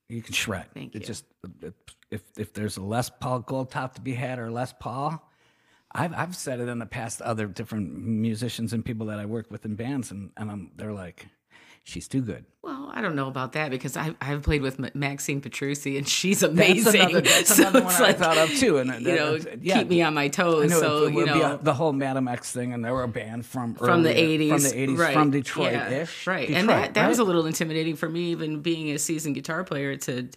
[0.09, 0.67] You can shred.
[0.75, 1.07] Thank It you.
[1.07, 1.25] just
[1.63, 1.75] it,
[2.11, 5.23] if if there's a Les Paul Gold Top to be had or Les Paul.
[5.95, 9.25] I've, I've said it in the past to other different musicians and people that I
[9.25, 11.27] work with in bands, and, and I'm, they're like,
[11.89, 12.45] she's too good.
[12.63, 16.07] Well, I don't know about that because I, I've played with Ma- Maxine Petrucci and
[16.07, 16.85] she's amazing.
[16.85, 18.79] That's another, that's So another one it's I like, thought of too.
[18.79, 20.71] And you know, keep me on my toes.
[20.79, 23.05] So it you would be know, a- the whole Madam X thing, and they were
[23.05, 25.15] a band from from the 80s from the eighties, right.
[25.15, 28.61] from Detroit yeah, ish, right and that, that was a little intimidating for me even
[28.61, 30.29] being a seasoned guitar player to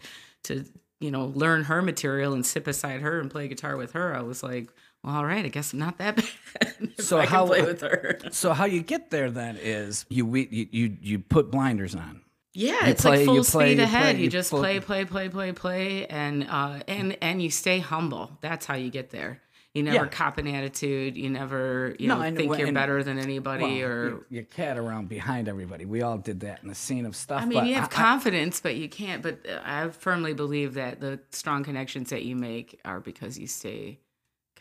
[0.44, 0.66] to
[1.00, 4.22] you know learn her material and sit beside her and play guitar with her i
[4.22, 4.72] was like
[5.04, 6.16] well all right i guess i'm not that
[6.60, 10.26] bad So I how- play with her So how you get there then is you
[10.26, 12.22] we, you you, you put blinders on.
[12.54, 14.50] yeah You it's play- like you full play- speed you ahead play- you you just
[14.52, 18.90] play play play play play and uh and and you stay humble that's how you
[18.90, 19.42] get there
[19.74, 20.08] you never Yeah.
[20.12, 23.64] cop an attitude you never you No, know and- think you're and- better than anybody
[23.82, 25.86] Well, or you, you cat around behind everybody.
[25.86, 27.42] We all did that in the scene of stuff.
[27.42, 29.24] I mean, but you have I- confidence, but you can't.
[29.24, 33.48] But uh, I firmly believe that the strong connections that you make are because you
[33.48, 34.00] stay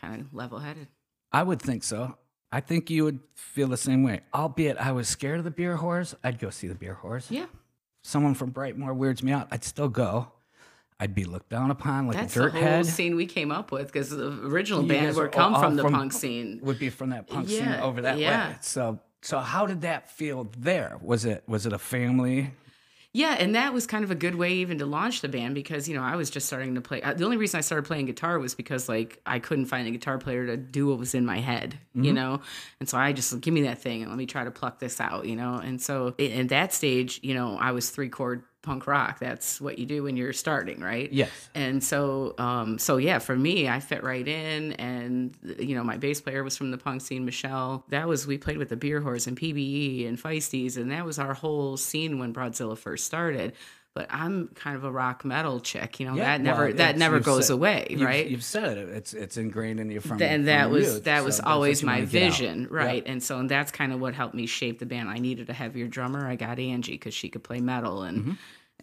[0.01, 0.87] kind of level headed.
[1.31, 2.17] I would think so.
[2.51, 4.21] I think you would feel the same way.
[4.33, 6.15] Albeit I was scared of the beer whores.
[6.23, 7.27] I'd go see the beer whores.
[7.29, 7.45] Yeah.
[8.03, 9.47] Someone from Brightmoor weirds me out.
[9.51, 10.31] I'd still go.
[10.99, 12.85] I'd be looked down upon like That's a dirt the whole head.
[12.85, 15.93] scene we came up with because the original You band were come from the from-
[15.93, 16.59] punk scene.
[16.63, 18.49] Would be from that punk scene over that yeah.
[18.49, 18.55] way.
[18.61, 20.97] So so how did that feel there?
[21.01, 22.51] Was it was it a family?
[23.13, 25.89] Yeah, and that was kind of a good way even to launch the band because
[25.89, 27.01] you know I was just starting to play.
[27.01, 29.91] uh, The only reason I started playing guitar was because like I couldn't find a
[29.91, 32.05] guitar player to do what was in my head, Mm-hmm.
[32.05, 32.39] you know.
[32.79, 35.01] And so I just give me that thing and let me try to pluck this
[35.01, 35.55] out, you know.
[35.55, 39.19] And so i- at that stage, you know, I was three chord punk rock.
[39.19, 41.11] That's what you do when you're starting, right?
[41.11, 41.29] Yes.
[41.55, 45.97] And so, um, so yeah, for me, I fit right in, and you know, my
[45.97, 47.85] bass player was from the punk scene, Michelle.
[47.89, 51.19] That was we played with the Beer Horse and PBE and Feisties, and that was
[51.19, 53.53] our whole scene when Broadzilla first started.
[53.93, 56.15] But I'm kind of a rock metal chick, you know.
[56.15, 58.25] Yeah, that never well, that never goes said- away, You've- right?
[58.25, 58.87] You've said it.
[58.87, 60.17] It's it's ingrained in you from.
[60.17, 62.29] Th- and from that was youth, that was what always my wanna get out.
[62.37, 62.77] vision, Yeah.
[62.77, 63.03] right?
[63.05, 65.09] And so and that's kind of what helped me shape the band.
[65.09, 66.25] I needed a heavier drummer.
[66.25, 68.31] I got Angie because she could play metal and Mm-hmm.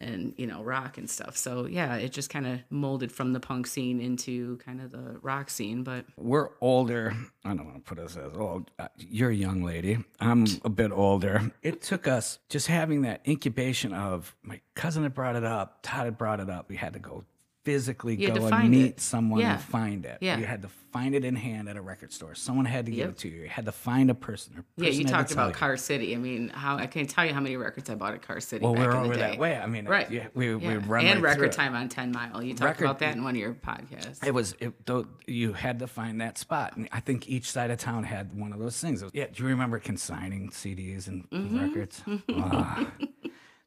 [0.01, 1.37] And you know rock and stuff.
[1.37, 5.19] So yeah, it just kind of molded from the punk scene into kind of the
[5.23, 5.83] rock scene.
[5.83, 7.15] But We're older.
[7.45, 8.71] I don't want to put us as old.
[8.79, 9.99] Uh, You're a young lady.
[10.21, 11.53] I'm a bit older.
[11.63, 15.81] It took us just having that incubation of my cousin had brought it up.
[15.83, 16.69] Todd had brought it up.
[16.69, 17.25] We had to go
[17.73, 19.01] physically You go and meet it.
[19.01, 19.53] someone Yeah.
[19.55, 20.19] and find it.
[20.23, 20.39] Yeah.
[20.39, 22.35] You had to find it in hand at a record store.
[22.35, 23.09] Someone had to give Yep.
[23.11, 23.43] it to you.
[23.43, 24.55] You had to find a person.
[24.57, 25.55] Or yeah, you talked about you.
[25.55, 26.15] Car City.
[26.15, 28.65] I mean, how I can't tell you how many records I bought at Car City.
[28.65, 29.21] Well, back we're in the over day.
[29.21, 29.59] that way.
[29.59, 30.11] I mean, Right.
[30.11, 32.43] Yeah, we we run and right record time on Ten Mile.
[32.43, 34.25] You talked Record- about that in one of your podcasts.
[34.27, 37.71] It was it, though you had to find that spot, and I think each side
[37.71, 39.05] of town had one of those things.
[39.13, 41.59] Yeah, do you remember consigning CDs and Mm-hmm.
[41.61, 42.03] records?
[42.09, 43.08] S-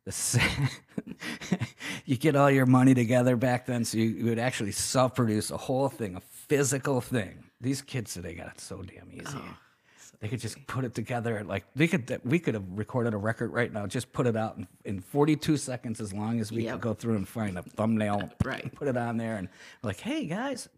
[2.06, 5.58] you get all your money together back then, so you, you would actually self-produce a
[5.58, 7.44] whole thing, a physical thing.
[7.60, 9.24] These kids today got it so damn easy.
[9.36, 9.56] Oh,
[10.20, 12.22] they could just put it together like they could.
[12.24, 15.58] We could have recorded a record right now, just put it out in, in 42
[15.58, 16.74] seconds, as long as we Yep.
[16.74, 18.74] could go through and find a thumbnail, Right.
[18.76, 19.50] Put it on there, and
[19.84, 20.70] like, hey guys,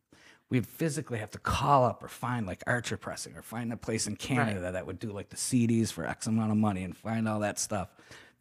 [0.50, 4.08] we'd physically have to call up or find like Archer Pressing or find a place
[4.08, 7.28] in Canada that would do like the CDs for X amount of money and find
[7.28, 7.90] all that stuff.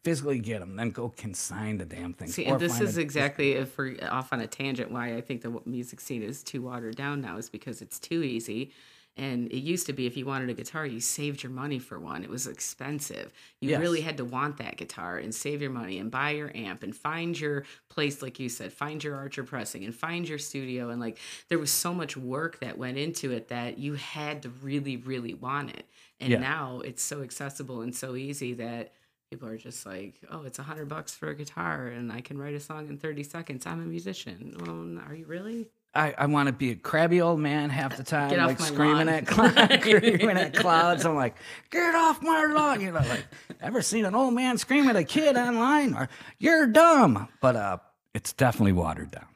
[0.03, 2.27] Physically get them, then go consign the damn thing.
[2.27, 5.41] See, and this is a- exactly if we're off on a tangent why I think
[5.41, 8.71] the music scene is too watered down now is because it's too easy.
[9.15, 11.99] And it used to be if you wanted a guitar, you saved your money for
[11.99, 12.23] one.
[12.23, 13.31] It was expensive.
[13.61, 13.79] You Yes.
[13.79, 16.93] really had to want that guitar and save your money and buy your amp and
[16.95, 20.89] find your place, like you said, find your Archer pressing and find your studio.
[20.89, 24.49] And like there was so much work that went into it that you had to
[24.49, 25.85] really, really want it.
[26.19, 26.39] And Yeah.
[26.39, 28.93] now it's so accessible and so easy that
[29.33, 32.37] people are just like, oh, it's a hundred bucks for a guitar and I can
[32.37, 33.65] write a song in 30 seconds.
[33.65, 34.55] I'm a musician.
[34.59, 35.71] Well, are you really?
[35.95, 39.09] I, I want to be a crabby old man half the time, like screaming lawn.
[39.09, 41.03] at clouds, screaming at clouds.
[41.03, 41.35] I'm like,
[41.71, 42.81] get off my lawn!
[42.81, 43.25] You know, like
[43.59, 45.95] ever seen an old man scream at a kid online?
[45.95, 47.27] Or you're dumb.
[47.41, 47.77] But uh,
[48.13, 49.27] it's definitely watered down.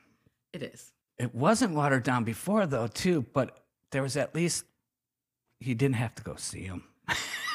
[0.53, 0.91] It is.
[1.17, 3.25] It wasn't watered down before though, too.
[3.33, 4.65] But there was at least
[5.59, 6.83] he didn't have to go see him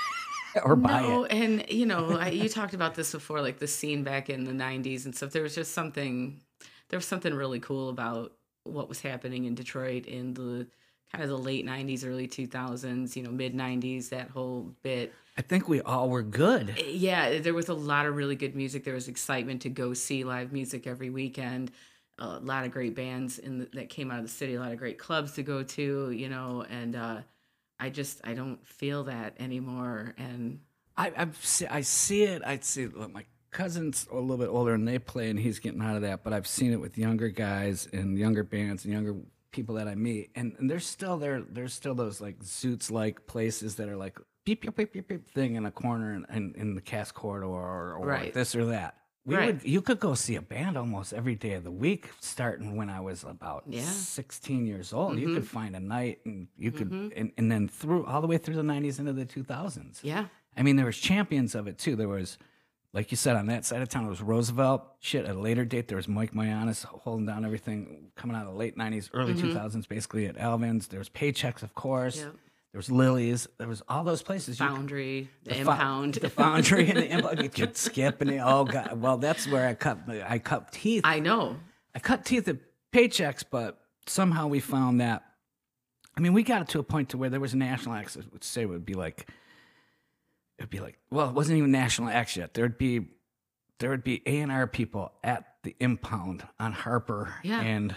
[0.65, 1.33] or buy no, it.
[1.33, 4.53] and you know, I, you talked about this before, like the scene back in the
[4.53, 5.31] '90s and stuff.
[5.31, 6.41] There was just something,
[6.89, 8.33] there was something really cool about
[8.65, 10.67] what was happening in Detroit in the
[11.11, 14.11] kind of the late '90s, early 2000s, you know, mid '90s.
[14.11, 15.13] That whole bit.
[15.37, 16.79] I think we all were good.
[16.87, 18.85] yeah, there was a lot of really good music.
[18.85, 21.71] There was excitement to go see live music every weekend.
[22.19, 24.55] A lot of great bands in the, that came out of the city.
[24.55, 26.11] A lot of great clubs to go to.
[26.11, 27.21] You know, and uh,
[27.83, 30.15] I just I don't feel that anymore.
[30.17, 30.61] And
[30.97, 32.43] I I've see, I see it.
[32.45, 35.83] I see look, my cousin's a little bit older and they play and he's getting
[35.83, 36.23] out of that.
[36.25, 39.17] But I've seen it with younger guys and younger bands and younger
[39.51, 41.43] people that I meet, and, and there's still there.
[41.43, 45.29] There's still those like Zoots like places that are like beep beep beep beep beep
[45.35, 48.33] thing in a corner in, in, in the Cass Corridor or, or Right.
[48.33, 48.97] this or that.
[49.25, 49.55] We Right.
[49.55, 52.91] would you could go see a band almost every day of the week, starting when
[52.91, 53.83] I was about Yeah.
[53.83, 55.19] 16 years old.
[55.19, 55.35] You Mhm.
[55.35, 57.13] could find a night and you could Mhm.
[57.15, 60.01] and, and then through all the way through the 90s into the 2000s.
[60.03, 61.95] yeah, I mean, there was champions of it too.
[61.95, 62.37] There was,
[62.93, 64.83] like you said, on that side of town, it was Roosevelt.
[64.99, 68.53] Shit, at a later date, there was Mike Mayanis holding down everything coming out of
[68.53, 69.41] the late '90s, early Mhm.
[69.41, 70.89] 2000s, basically at Alvin's.
[70.89, 72.19] There was Paychecks, of course.
[72.19, 72.35] Yep.
[72.73, 73.47] There was Lily's.
[73.59, 74.59] There was all those places.
[74.59, 77.43] You- Foundry, the, the fo- impound, the foundry, and the impound.
[77.43, 79.01] You could skip and the, oh god.
[79.01, 79.99] Well, that's where I cut.
[80.09, 81.03] I cut teeth.
[81.05, 81.57] I know.
[81.95, 82.57] I cut teeth at
[82.93, 85.23] paychecks, but somehow we found that.
[86.17, 88.25] I mean, we got it to a point to where there was a national access.
[88.33, 89.29] would say it would be like,
[90.59, 92.53] it'd be like, well, it wasn't even national acts yet.
[92.55, 93.07] There'd be,
[93.79, 97.61] there would be A and R people at the impound on Harper Yeah.
[97.61, 97.95] and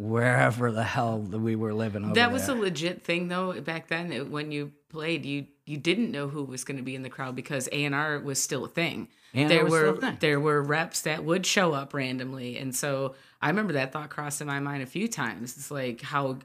[0.00, 3.88] wherever the hell that we were living over That was a legit thing though back
[3.88, 4.12] then.
[4.12, 7.10] It, when you played, you you didn't know who was going to be in the
[7.10, 9.08] crowd because A and R was still a thing.
[9.34, 10.16] A&R there was were still a thing.
[10.20, 14.40] there were reps that would show up randomly, and so I remember that thought crossed
[14.40, 15.56] in my mind a few times.
[15.56, 16.38] It's like how.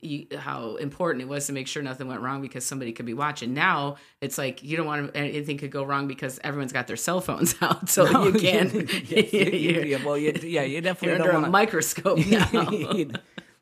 [0.00, 3.14] You, how important it was to make sure nothing went wrong because somebody could be
[3.14, 3.54] watching.
[3.54, 6.96] Now it's like you don't want to, anything could go wrong because everyone's got their
[6.96, 8.72] cell phones out, so you can't.
[9.10, 12.70] you're, yeah, well, you, yeah, you you're definitely under don't a microscope now.
[12.70, 13.10] you,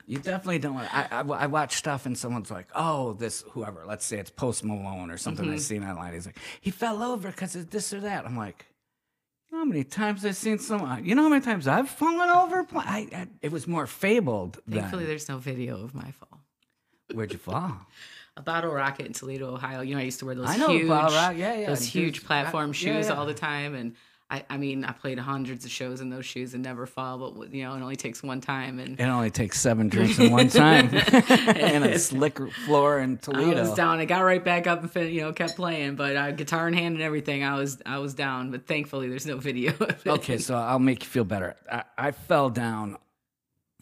[0.07, 0.95] you definitely don't want.
[0.95, 4.64] I, I I watch stuff and someone's like, "Oh, this whoever." Let's say it's Post
[4.64, 5.55] Malone or something Mm-hmm.
[5.55, 6.12] I've seen online.
[6.12, 8.71] He's like, "He fell over because of this or that." I'm like, "You
[9.58, 10.90] how many times I've seen someone?
[10.90, 14.58] Uh, you know how many times I've fallen over?" I, I, it was more fabled
[14.68, 15.08] Thankfully, than.
[15.08, 16.40] there's no video of my fall.
[17.12, 17.76] Where'd you fall?
[18.36, 19.80] a bottle rocket in Toledo, Ohio.
[19.82, 21.66] You know, I used to wear those I know huge, Rocket, yeah, yeah.
[21.66, 23.74] those huge platform yeah, shoes all the time.
[23.74, 23.94] And
[24.33, 27.18] I, I mean, I played hundreds of shows in those shoes and never fall.
[27.18, 28.79] But you know, it only takes one time.
[28.79, 33.53] And It only takes seven drinks in one time, and a slick floor in I
[33.61, 33.99] was down.
[33.99, 35.97] I got right back up and fin- you know kept playing.
[35.97, 38.51] But uh, guitar in hand and everything, I was I was down.
[38.51, 39.73] But thankfully, there's no video.
[39.75, 40.07] of it.
[40.07, 41.55] Okay, so I'll make you feel better.
[41.71, 42.97] I, I fell down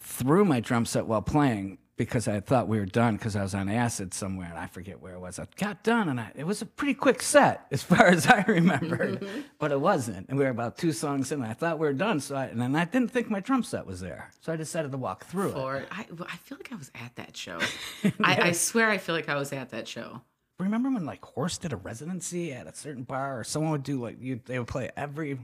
[0.01, 3.53] through my drum set while playing because I thought we were done because I was
[3.53, 5.39] on acid somewhere and I forget where it was.
[5.39, 8.43] I got done and I, it was a pretty quick set as far as I
[8.47, 9.41] remember, mm-hmm.
[9.59, 10.29] but it wasn't.
[10.29, 11.41] And we were about two songs in.
[11.41, 13.63] And I thought we were done, so I, and then I didn't think my drum
[13.63, 15.55] set was there, so I decided to walk through it.
[15.57, 17.59] Or I, I feel like I was at that show.
[18.23, 20.21] I, I swear I feel like I was at that show.
[20.59, 23.99] Remember when like Horse did a residency at a certain bar, or someone would do
[23.99, 24.39] like you?
[24.45, 25.39] They would play every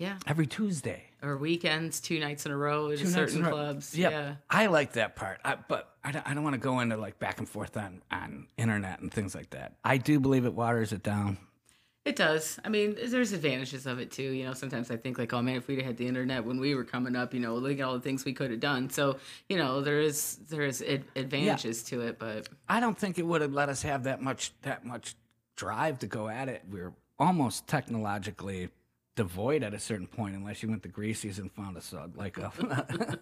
[0.00, 0.16] Yeah.
[0.26, 1.04] every Tuesday.
[1.22, 3.50] Or weekends, two nights in a row at Two certain row.
[3.50, 3.96] clubs.
[3.96, 4.10] Yep.
[4.10, 4.34] Yeah.
[4.48, 7.18] I like that part, I, but I don't, I don't want to go into like
[7.18, 9.74] back and forth on on internet and things like that.
[9.84, 11.36] I do believe it waters it down.
[12.06, 12.58] It does.
[12.64, 14.22] I mean, there's advantages of it too.
[14.32, 16.74] You know, sometimes I think like, oh man, if we'd had the internet when we
[16.74, 18.88] were coming up, you know, look at all the things we could have done.
[18.88, 19.18] So,
[19.50, 23.26] you know, there is there is ad- advantages to it, but I don't think it
[23.26, 25.14] would have let us have that much that much
[25.56, 26.62] drive to go at it.
[26.70, 28.70] We are almost technologically
[29.24, 31.82] devoid at a certain point, unless you went to Greasy's and found a
[32.16, 32.50] like a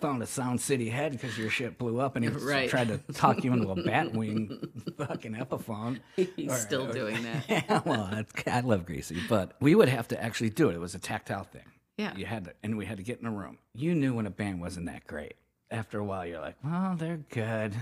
[0.00, 2.68] found a Sound City head because your shit blew up and he Right.
[2.68, 4.58] tried to talk you into a bat wing
[4.98, 6.00] fucking Epiphone.
[6.16, 7.44] he's Or- still or- doing that.
[7.48, 10.74] Yeah, well, I love Greasy, but we would have to actually do it.
[10.74, 11.62] It was a tactile thing.
[11.96, 12.16] Yeah.
[12.16, 13.58] You had to, and we had to get in a room.
[13.74, 15.34] You knew when a band wasn't that great.
[15.70, 17.74] After a while, you're like, well, they're good.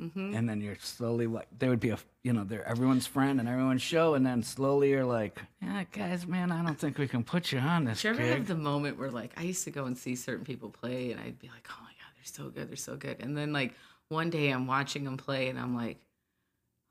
[0.00, 0.34] Mm-hmm.
[0.34, 3.48] And then you're slowly like, there would be a, you know, they're everyone's friend and
[3.48, 4.14] everyone's show.
[4.14, 7.58] And then slowly you're like, yeah, guys, man, I don't think we can put you
[7.58, 8.32] on this you ever gig.
[8.32, 11.20] have the moment where like I used to go and see certain people play and
[11.20, 13.16] I'd be like, oh my god, they're so good, they're so good.
[13.20, 13.72] And then like
[14.08, 15.98] one day I'm watching them play and I'm like,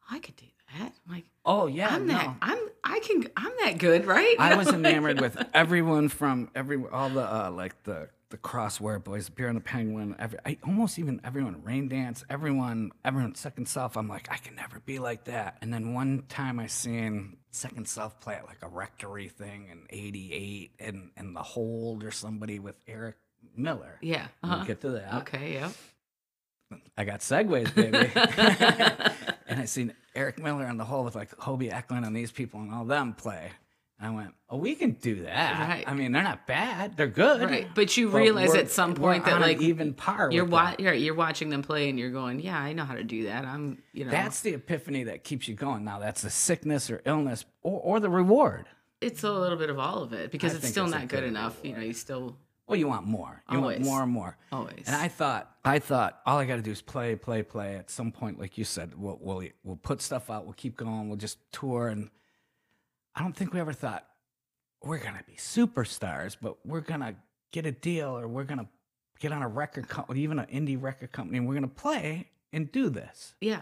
[0.09, 0.45] I could do
[0.77, 0.93] that.
[1.07, 1.89] I'm like, oh, yeah.
[1.89, 2.13] I'm no.
[2.13, 4.35] that I'm I can I'm that good, right?
[4.39, 9.29] I was enamored with everyone from every all the uh, like the the Crosswire Boys,
[9.29, 13.95] Beer and the Penguin, every I, almost even everyone Rain Dance, everyone everyone Second Self.
[13.95, 15.57] I'm like I can never be like that.
[15.61, 19.83] And then one time I seen Second Self play at like a rectory thing in
[19.89, 23.15] '88, and and the Hold or somebody with Eric
[23.55, 23.97] Miller.
[24.01, 24.27] yeah.
[24.43, 24.65] We'll Uh-huh.
[24.65, 25.13] get to that.
[25.21, 25.69] Okay, yeah.
[26.97, 28.09] I got segues, baby.
[29.47, 32.59] and I seen Eric Miller on the Hold with like Hobie Eklund and these people
[32.59, 33.51] and all them play.
[33.99, 35.69] I went, oh, we can do that.
[35.69, 35.83] Right.
[35.87, 36.97] I mean, they're not bad.
[36.97, 37.41] They're good.
[37.41, 37.67] Right.
[37.73, 40.29] But you But realize at some point that like even par.
[40.31, 43.03] you're wa- you're, you're watching them play and you're going, yeah, I know how to
[43.05, 43.45] do that.
[43.45, 45.85] I'm, you know, That's the epiphany that keeps you going.
[45.85, 48.65] Now, that's the sickness or illness or, or the reward.
[48.99, 51.23] it's a little bit of all of it because I it's still it's not good
[51.23, 51.57] enough.
[51.63, 52.35] You know, you still
[52.67, 53.43] Well, you want more.
[53.49, 53.77] You Always.
[53.77, 54.37] want more and more.
[54.51, 54.83] always.
[54.87, 57.75] And I thought, I thought, all I got to do is play, play, play.
[57.77, 60.43] At some point, like you said, we'll, we'll we'll put stuff out.
[60.43, 61.07] We'll keep going.
[61.07, 61.87] We'll just tour.
[61.87, 62.09] And
[63.15, 64.05] I don't think we ever thought
[64.83, 67.15] we're gonna be superstars, but we're gonna
[67.51, 68.67] get a deal, or we're gonna
[69.19, 72.71] get on a record company, even an indie record company, and we're gonna play and
[72.71, 73.35] do this.
[73.41, 73.61] yeah.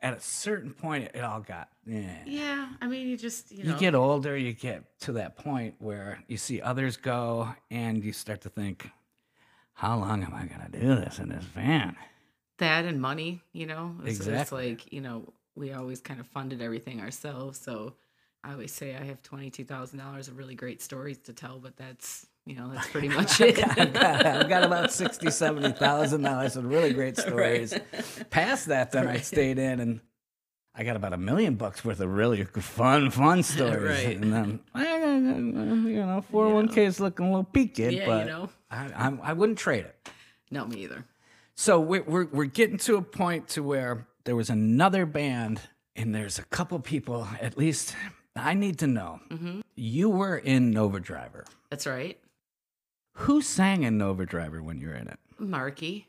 [0.00, 1.68] At a certain point, it all got.
[1.84, 2.16] Yeah.
[2.24, 2.68] Yeah.
[2.80, 3.74] I mean, you just, you know.
[3.74, 8.14] You get older, you get to that point where you see others go, and you
[8.14, 8.88] start to think,
[9.74, 11.96] "How long am I gonna do this in this van?"
[12.56, 14.70] that and money, you know, it's, it's Exactly.
[14.70, 17.58] like, you know, we always kind of funded everything ourselves.
[17.60, 17.94] So
[18.44, 22.56] I always say I have $22,000 of really great stories to tell, but that's, you
[22.56, 23.58] know, that's pretty much it.
[23.78, 27.74] I've got- I've got about sixty, seventy thousand dollars of really great stories.
[28.30, 30.00] Past that, then I stayed in, and
[30.74, 34.04] I got about a million bucks worth of really fun, fun stories.
[34.06, 34.16] Right.
[34.20, 37.44] And then, eh, eh, eh, you know, four hundred one k is looking a little
[37.44, 38.48] peaked, Yeah, you but know.
[38.70, 40.08] I, I, I wouldn't trade it.
[40.50, 41.04] no, me either.
[41.54, 45.60] So we're, we're we're getting to a point to where there was another band,
[45.96, 47.94] and there's a couple people at least.
[48.34, 49.20] I need to know.
[49.30, 49.60] Mm-hmm.
[49.74, 51.44] You were in Nova Driver.
[51.70, 52.18] That's right.
[53.14, 55.18] Who sang in Nova Driver when you were in it?
[55.38, 56.06] Marky.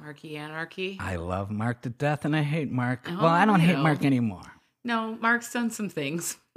[0.00, 0.96] Marky Anarchy.
[1.00, 3.06] I love Mark to death, and I hate Mark.
[3.10, 3.82] Oh, well, I don't hate know.
[3.82, 4.40] Mark anymore.
[4.84, 6.36] No, Mark's done some things.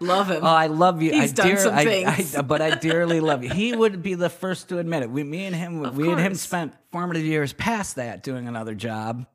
[0.00, 0.42] Love him.
[0.42, 1.12] Oh, I love you.
[1.12, 2.34] He's I done dear, some I, things.
[2.36, 3.50] I, but I dearly love you.
[3.50, 5.10] He would be the first to admit it.
[5.10, 6.40] We, me and him, Of we and him course.
[6.40, 9.26] spent formative years past that doing another job.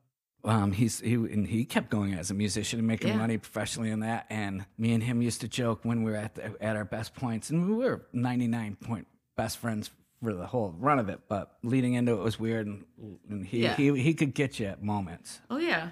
[0.44, 3.16] Um, he's he and he kept going as a musician and making Yeah.
[3.16, 4.26] money professionally in that.
[4.30, 7.14] And me and him used to joke when we were at the, at our best
[7.14, 9.90] points, and we were ninety nine point best friends
[10.22, 11.20] for the whole run of it.
[11.28, 12.84] But leading into it was weird, and,
[13.28, 13.74] and he, Yeah.
[13.74, 15.40] he he could get you at moments.
[15.50, 15.88] Oh yeah.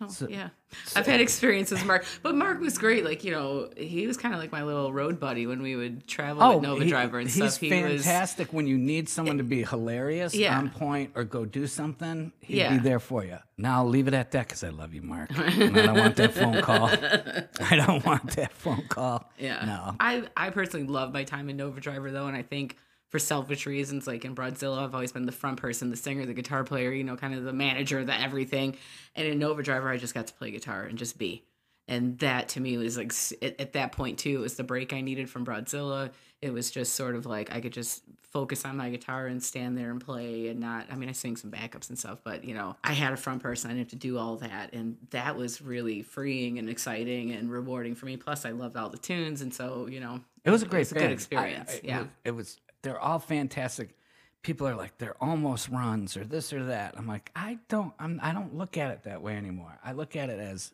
[0.00, 0.48] Oh, yeah.
[0.94, 3.04] I've had experiences Mark, but Mark was great.
[3.04, 6.06] Like you know, he was kind of like my little road buddy when we would
[6.06, 7.58] travel with oh, Nova Oh, he- Driver and he's stuff.
[7.58, 10.58] He was fantastic when you need someone to be eh, hilarious, Yeah.
[10.58, 12.32] on point, or go do something.
[12.40, 12.72] He'd Yeah.
[12.74, 13.38] be there for you.
[13.56, 15.30] Now I'll leave it at that because I love you, Mark.
[15.36, 16.86] and I don't want that phone call.
[16.88, 19.30] I don't want that phone call.
[19.38, 19.64] Yeah.
[19.64, 19.96] No.
[19.98, 22.76] I I personally love my time in Nova Driver though, and I think
[23.08, 26.34] for selfish reasons, like in Broadzilla, I've always been the front person, the singer, the
[26.34, 28.76] guitar player, you know, kind of the manager, the everything.
[29.16, 31.44] And in Nova Driver, I just got to play guitar and just be.
[31.86, 34.92] And that to me was like at, at that point too, it was the break
[34.92, 36.10] I needed from Broadzilla.
[36.42, 39.76] It was just sort of like I could just focus on my guitar and stand
[39.78, 40.86] there and play and not.
[40.92, 43.42] I mean, I sing some backups and stuff, but you know, I had a front
[43.42, 43.70] person.
[43.70, 47.50] I didn't have to do all that, and that was really freeing and exciting and
[47.50, 48.18] rewarding for me.
[48.18, 50.92] Plus, I loved all the tunes, and so you know, It was a great was
[50.92, 51.04] a good.
[51.04, 51.98] I- experience, I- it yeah.
[52.00, 53.96] was- It was, they're all fantastic.
[54.42, 56.94] People are like, they're almost runs or this or that.
[56.96, 59.78] I'm like, I don't, I'm, I don't look at it that way anymore.
[59.84, 60.72] I look at it as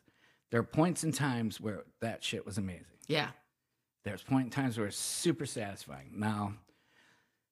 [0.51, 2.85] there are points and times where that shit was amazing.
[3.07, 3.29] yeah,
[4.03, 6.11] There's point in times where it's super satisfying.
[6.15, 6.53] Now,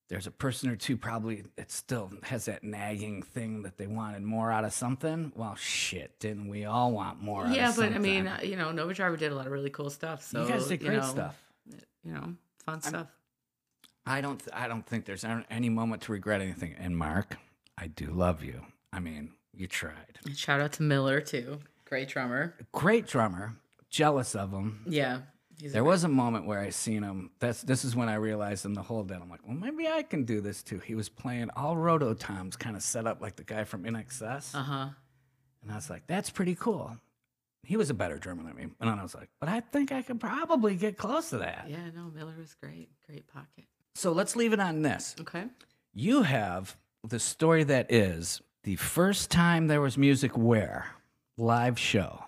[0.09, 4.21] there's a person or two probably that still has that nagging thing that they wanted
[4.21, 5.31] more out of something.
[5.35, 7.45] Well, shit, didn't we all want more?
[7.45, 7.73] out yeah.
[7.75, 10.23] But I mean, uh, you know, Nova Driver did a lot of really cool stuff.
[10.23, 11.41] So you guys did great know, stuff.
[12.03, 12.33] You know,
[12.63, 13.07] fun stuff.
[14.05, 14.41] I don't.
[14.53, 16.75] I don't think there's any moment to regret anything.
[16.77, 17.37] And Mark,
[17.77, 18.61] I do love you.
[18.91, 20.19] I mean, you tried.
[20.25, 22.55] And shout out to Miller too, great drummer.
[22.71, 23.55] Great drummer.
[23.89, 24.81] Jealous of him.
[24.87, 25.19] Yeah,
[25.59, 27.29] There was a moment where I seen him.
[27.39, 29.15] That's this is when I realized in the whole day.
[29.15, 30.79] I'm like, well, maybe I can do this too.
[30.79, 34.53] He was playing all roto toms, kind of set up like the guy from INXS,
[34.55, 34.87] Uh huh.
[35.61, 36.97] and I was like, that's pretty cool.
[37.65, 39.91] He was a better drummer than me, and then I was like, but I think
[39.93, 41.67] I could probably get close to that.
[41.69, 42.89] Yeah, no, Miller was great.
[43.07, 43.65] Great pocket.
[43.95, 45.15] So let's leave it on this.
[45.21, 45.45] Okay.
[45.93, 50.87] You have the story that is the first time there was music where
[51.37, 52.23] live show.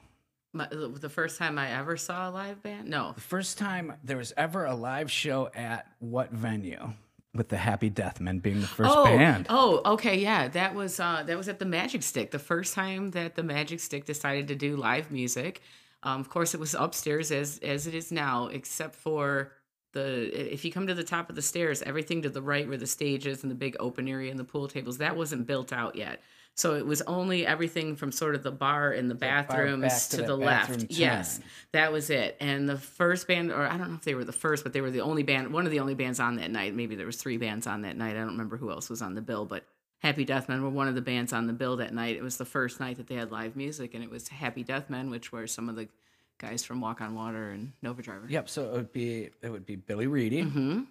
[0.53, 2.89] My, the first time I ever saw a live band?
[2.89, 3.11] No.
[3.13, 6.93] The first time there was ever a live show at what venue?
[7.34, 9.47] With the Happy Deathmen being the first oh, band.
[9.49, 10.47] Oh, okay, yeah.
[10.47, 12.32] That was uh that was at the Magic Stick.
[12.32, 15.61] The first time that the Magic Stick decided to do live music.
[16.03, 19.51] Um, of course it was upstairs as as it is now, except for
[19.96, 22.78] the if you come to the top of the stairs, everything to the right where
[22.78, 25.74] the stage is and the big open area and the pool tables, that wasn't built
[25.74, 26.22] out yet.
[26.58, 30.18] So it was only everything from sort of the bar and the bar bathrooms to,
[30.18, 30.91] to the bathroom left.
[30.91, 31.41] Yes.
[31.74, 32.38] That was it.
[32.39, 34.80] And the first band, or I don't know if they were the first, but they
[34.80, 36.74] were the only band, one of the only bands on that night.
[36.74, 38.16] Maybe there was three bands on that night.
[38.16, 39.66] I don't remember who else was on the bill, but
[40.00, 42.16] Happy Deathmen were one of the bands on the bill that night.
[42.16, 45.10] It was the first night that they had live music, and it was Happy Deathmen,
[45.10, 45.89] which were some of the
[46.38, 48.26] guys from Walk on Water and Nova Driver.
[48.30, 48.50] Yep.
[48.50, 50.82] So it would be it would be Billy Reedy, hmm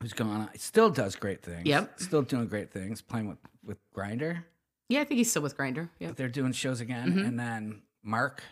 [0.00, 0.50] who's gone on.
[0.56, 1.66] Still does great things.
[1.66, 1.98] Yep.
[2.00, 3.00] Still doing great things.
[3.02, 4.44] Playing with with Grinder.
[4.88, 5.90] Yeah, I think he's still with Grinder.
[5.98, 6.12] Yeah.
[6.14, 7.18] They're doing shows again, Mm-hmm.
[7.18, 8.42] and then Mark.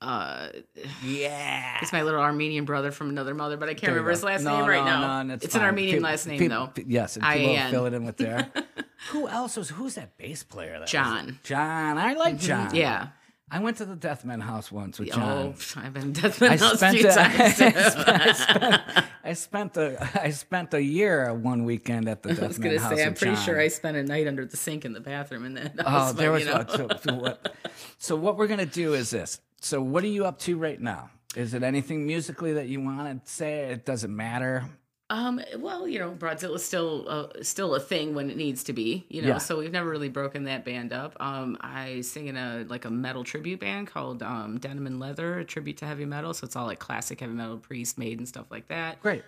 [0.00, 0.48] Uh,
[1.04, 1.78] Yeah.
[1.80, 4.14] he's my little Armenian brother from another mother, but I can't remember go.
[4.14, 5.22] his last No, name right no, now.
[5.22, 5.62] no, that's it's an.
[5.62, 6.72] Armenian Peop- last name peop- though.
[6.86, 7.70] Yes, and people IAN.
[7.70, 8.50] fill it in with there.
[9.10, 9.68] Who else was?
[9.70, 10.72] Who's that bass player?
[10.72, 11.38] That was- John.
[11.44, 11.98] John.
[11.98, 12.74] I like John.
[12.74, 13.08] Yeah.
[13.48, 16.96] I went to the Deathman house once with Oh, I've been Deathman I House spent,
[16.98, 17.54] few a, I, times.
[17.54, 22.34] spent, I, spent, I spent a I spent a year one weekend at the Deathman
[22.34, 22.42] House.
[22.42, 23.44] I was gonna say, I'm pretty John.
[23.44, 26.32] sure I spent a night under the sink in the bathroom, and then Oh, there
[26.32, 26.64] was know.
[26.68, 27.54] So, so what,
[27.98, 29.40] so what we're gonna do is this.
[29.60, 31.10] So what are you up to right now?
[31.36, 33.70] Is it anything musically that you want to say?
[33.70, 34.64] It doesn't matter.
[35.08, 39.06] Um, well, you know, Broadzilla's still uh, still a thing when it needs to be,
[39.08, 39.28] you know.
[39.28, 39.38] Yeah.
[39.38, 41.16] So we've never really broken that band up.
[41.20, 45.38] Um, I sing in a like a metal tribute band called um, Denim and Leather,
[45.38, 46.34] a tribute to heavy metal.
[46.34, 49.00] So it's all like classic heavy metal, Priest, Maiden, stuff like that.
[49.00, 49.22] Great.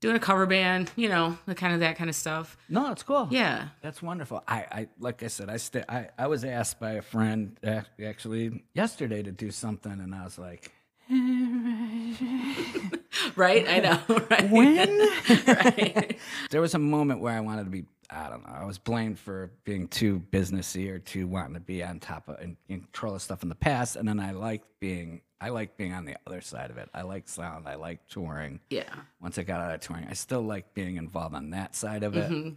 [0.00, 2.56] Doing a cover band, you know, the kind of that kind of stuff.
[2.68, 3.26] No, it's cool.
[3.30, 3.68] Yeah.
[3.80, 4.44] That's wonderful.
[4.46, 7.58] I, I like I said, I, st- I I was asked by a friend
[8.00, 10.70] actually yesterday to do something, and I was like,
[13.34, 13.66] Right.
[13.68, 14.00] I know.
[14.30, 14.50] Right.
[14.50, 14.98] when?
[15.46, 16.18] right.
[16.50, 18.52] there was a moment where I wanted to be I don't know.
[18.52, 22.38] I was blamed for being too businessy or too wanting to be on top of
[22.40, 23.96] and control of stuff in the past.
[23.96, 26.88] And then I liked being I like being on the other side of it.
[26.94, 27.68] I like sound.
[27.68, 28.60] I like touring.
[28.70, 28.84] Yeah.
[29.20, 32.16] Once I got out of touring, I still like being involved on that side of
[32.16, 32.30] it.
[32.30, 32.50] Mm-hmm.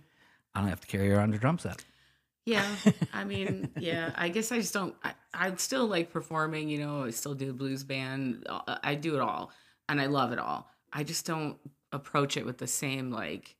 [0.53, 1.83] I don't have to carry around a drum set.
[2.45, 2.79] Yeah,
[3.13, 4.11] I mean, yeah.
[4.15, 4.95] I guess I just don't.
[5.03, 6.69] I, I still like performing.
[6.69, 8.45] You know, I still do blues band.
[8.49, 9.51] uh, I do it all,
[9.87, 10.69] and I love it all.
[10.91, 11.57] I just don't
[11.91, 13.55] approach it with the same like.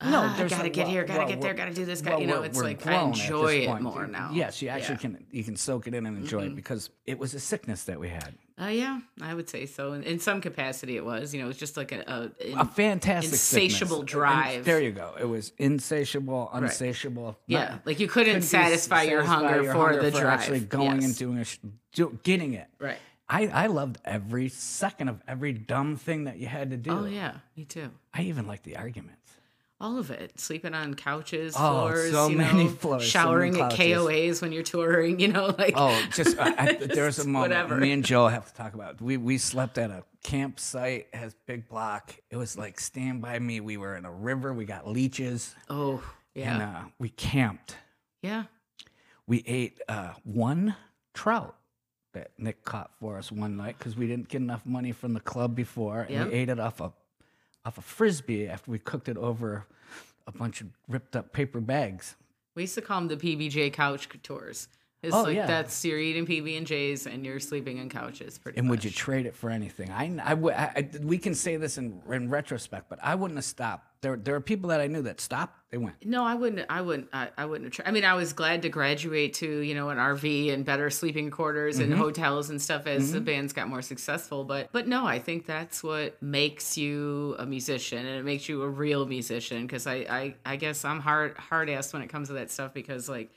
[0.00, 2.00] No, "Ah, gotta get well- here, gotta well, get there, gotta do this.
[2.02, 3.82] well, Gotta, you know, it's like I grown at this enjoy it point.
[3.82, 4.30] more now.
[4.32, 4.98] Yes, you actually Yeah.
[5.00, 5.14] Mm-hmm.
[5.16, 5.26] can.
[5.32, 8.08] You can soak it in and enjoy it because it was a sickness that we
[8.08, 8.34] had.
[8.60, 9.94] Uh, yeah, I would say so.
[9.94, 11.34] In, in some capacity, it was.
[11.34, 14.10] You know, it was just like a, a, A fantastic insatiable sickness.
[14.12, 14.56] drive.
[14.58, 15.14] And there you go.
[15.18, 17.36] It was insatiable, unsatiable.
[17.48, 20.20] yeah, not- like you couldn't, couldn't satisfy your satisfy hunger your for hunger the for
[20.20, 20.38] drive.
[20.40, 21.04] Actually going Yes.
[21.06, 21.44] and doing a
[21.92, 22.68] do, getting it.
[22.78, 22.98] right.
[23.30, 26.90] I, I loved every second of every dumb thing that you had to do.
[26.92, 27.90] Oh yeah, me too.
[28.14, 29.17] I even liked the arguments.
[29.80, 30.40] All of it.
[30.40, 31.58] Sleeping on couches, Oh,
[31.88, 33.70] floors, so you many know, floors, so showering many at.
[33.72, 37.52] KOAs when you're touring, you know, like Oh, just I, there was a moment.
[37.52, 37.76] whatever.
[37.76, 39.00] Me and Joe have to talk about.
[39.00, 41.06] We we slept at a campsite.
[41.12, 42.14] Has big block.
[42.30, 43.60] It was like stand by me.
[43.60, 44.52] We were in a river.
[44.52, 46.02] We got leeches, oh
[46.34, 46.54] yeah.
[46.54, 47.76] and uh, we camped.
[48.22, 48.44] yeah.
[49.26, 50.74] We ate uh, one
[51.12, 51.54] trout
[52.14, 55.20] that Nick caught for us one night because we didn't get enough money from the
[55.20, 56.26] club before, and Yep.
[56.28, 56.92] we ate it off a
[57.68, 59.66] off a frisbee after we cooked it over
[60.26, 62.16] a bunch of ripped up paper bags.
[62.54, 64.68] We used to call them the PBJ couch tours.
[65.00, 65.46] It's Oh, like yeah.
[65.46, 68.78] that's you're eating PB and J's and you're sleeping on couches pretty And much.
[68.78, 69.90] would you trade it for anything?
[69.92, 73.44] I, I, I, I- we can say this in, in retrospect, but I wouldn't have
[73.44, 73.84] stopped.
[74.00, 75.56] There, there are people that I knew that stopped.
[75.70, 76.04] They went.
[76.04, 76.66] No, I wouldn't.
[76.70, 77.08] I wouldn't.
[77.12, 77.72] I, I wouldn't.
[77.74, 77.84] Try.
[77.86, 81.30] I mean, I was glad to graduate to you know an RV and better sleeping
[81.30, 81.92] quarters Mm-hmm.
[81.92, 84.44] and hotels and stuff as the bands got more successful.
[84.44, 88.62] But but no, I think that's what makes you a musician and it makes you
[88.62, 89.62] a real musician.
[89.66, 92.72] Because I, I I guess I'm hard hard ass when it comes to that stuff
[92.74, 93.30] because like.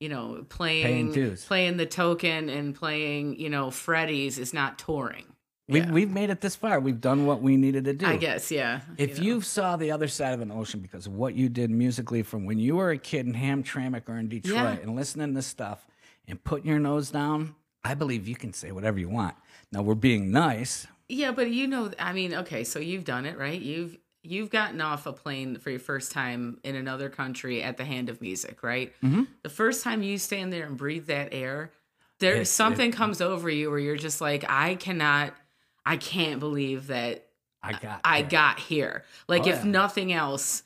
[0.00, 5.24] You know, playing playing the token and playing, you know, Freddy's is not touring.
[5.68, 5.90] We, Yeah.
[5.90, 6.78] We've made it this far.
[6.78, 8.06] We've done what we needed to do.
[8.06, 8.82] I guess, yeah.
[8.98, 9.24] If know.
[9.24, 12.44] you saw the other side of an ocean because of what you did musically from
[12.44, 14.72] when you were a kid in Hamtramck or in Detroit Yeah.
[14.82, 15.86] and listening to stuff
[16.28, 19.34] and putting your nose down, I believe you can say whatever you want.
[19.72, 20.86] Now we're being nice.
[21.08, 23.60] Yeah, but you know, I mean, okay, so you've done it, right?
[23.60, 27.84] You've you've gotten off a plane for your first time in another country at the
[27.84, 28.92] hand of music, right?
[29.02, 29.22] Mm-hmm.
[29.42, 31.70] The first time you stand there and breathe that air,
[32.18, 35.34] there something comes over you where you're just like, I cannot,
[35.84, 37.26] I can't believe that
[37.62, 38.00] I got.
[38.04, 38.30] I there.
[38.30, 39.04] got here.
[39.28, 39.70] Like, Oh, if yeah.
[39.70, 40.62] nothing else,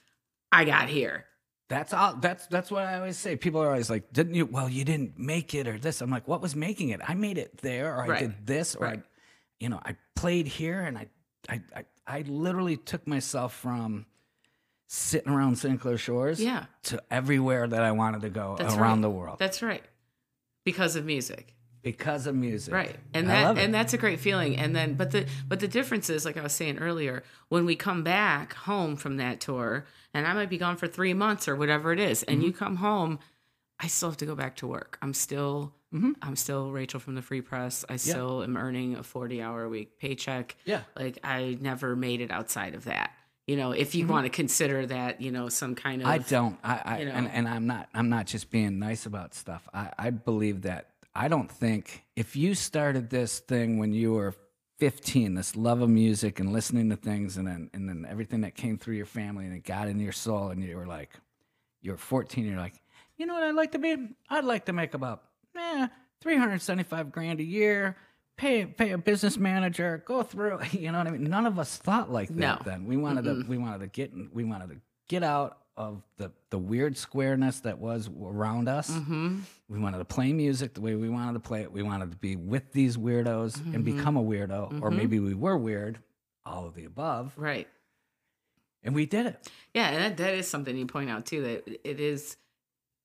[0.53, 1.27] I got here.
[1.69, 2.15] That's all.
[2.17, 3.37] That's that's what I always say.
[3.37, 4.45] People are always like, "Didn't you?
[4.45, 7.01] Well, you didn't make it or this." I'm like, "What was making it?
[7.07, 8.19] I made it there, or I Right.
[8.23, 8.99] did this, or Right.
[8.99, 9.03] I,
[9.61, 11.07] you know, I played here, and I,
[11.49, 14.07] I, I, I literally took myself from
[14.89, 15.81] sitting around St.
[15.81, 16.65] Clair Shores, Yeah.
[16.85, 19.03] to everywhere that I wanted to go That's around right.
[19.03, 19.85] the world That's right.
[20.65, 21.55] Because of music.
[21.83, 22.75] because of music.
[22.75, 26.11] right and that and that's a great feeling and then but the but the difference
[26.11, 30.27] is like i was saying earlier when we come back home from that tour and
[30.27, 32.47] i might be gone for three months or whatever it is and Mm-hmm.
[32.49, 33.19] you come home
[33.81, 36.13] i still have to go back to work i'm still Mm-hmm.
[36.23, 39.69] i'm still rachel from the free press i still am earning a 40 hour a
[39.69, 40.83] week paycheck Yeah.
[40.97, 43.11] like i never made it outside of that
[43.49, 46.15] you know if you want to consider that you know some kind of Mm-hmm.
[46.15, 46.59] I don't.
[46.63, 47.11] I, I you know.
[47.13, 47.89] and, and I'm not.
[47.93, 49.69] I'm not just being nice about stuff.
[49.75, 50.91] I, I believe that.
[51.13, 54.35] I don't think if you started this thing when you were
[54.79, 58.55] 15, this love of music and listening to things, and then and then everything that
[58.55, 61.11] came through your family and it got in your soul, and you were like,
[61.83, 62.75] you're 14, you're like,
[63.21, 64.09] you know what I'd like to be?
[64.31, 65.23] I'd like to make about
[65.57, 65.87] eh,
[66.23, 67.97] 375 grand a year.
[68.37, 70.61] Pay, pay a business manager, go through.
[70.73, 71.25] You know what I mean?
[71.25, 72.59] None of us thought like that No.
[72.65, 72.87] then.
[72.87, 74.77] We wanted to we wanted to get we wanted to
[75.09, 78.91] get out of the the weird squareness that was around us.
[78.91, 79.41] Mm-hmm.
[79.69, 81.71] We wanted to play music the way we wanted to play it.
[81.71, 83.75] We wanted to be with these weirdos Mm-hmm.
[83.75, 85.99] and become a weirdo, or maybe we were weird,
[86.47, 87.69] all of the above, right
[88.83, 89.51] and we did it.
[89.75, 91.43] Yeah, and that, that is something you point out too.
[91.43, 92.37] That it is.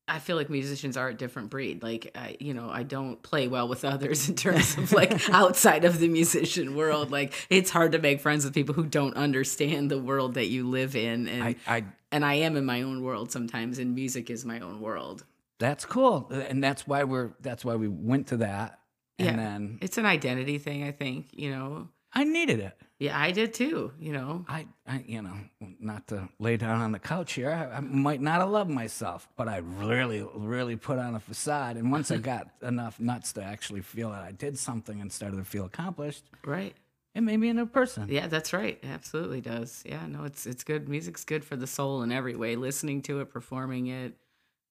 [0.07, 1.81] I feel like musicians are a different breed.
[1.81, 5.83] Like, I, you know, I don't play well with others in terms of like outside
[5.83, 7.09] of the musician world.
[7.11, 10.69] Like, it's hard to make friends with people who don't understand the world that you
[10.69, 11.27] live in.
[11.27, 14.59] And I, I and I am in my own world sometimes, and music is my
[14.59, 15.25] own world.
[15.59, 18.79] that's cool, and that's why we're that's why we went to that,
[19.17, 19.35] and Yeah.
[19.35, 21.29] then It's an identity thing, I think.
[21.33, 22.77] You know, I needed it.
[22.99, 23.91] Yeah, I did too.
[23.99, 25.35] You know, I, I, you know,
[25.79, 27.51] not to lay down on the couch here.
[27.51, 31.75] I, I might not have loved myself, but I really, really put on a facade.
[31.75, 35.37] And once I got enough nuts to actually feel that I did something and started
[35.37, 36.73] to feel accomplished, right?
[37.13, 38.07] It made me a new person.
[38.09, 38.77] Yeah, that's right.
[38.81, 39.83] It absolutely does.
[39.85, 40.89] Yeah, no, it's it's good.
[40.89, 42.57] Music's good for the soul in every way.
[42.57, 44.13] Listening to it, performing it,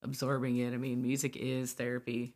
[0.03, 0.73] absorbing it.
[0.73, 2.35] I mean, music is therapy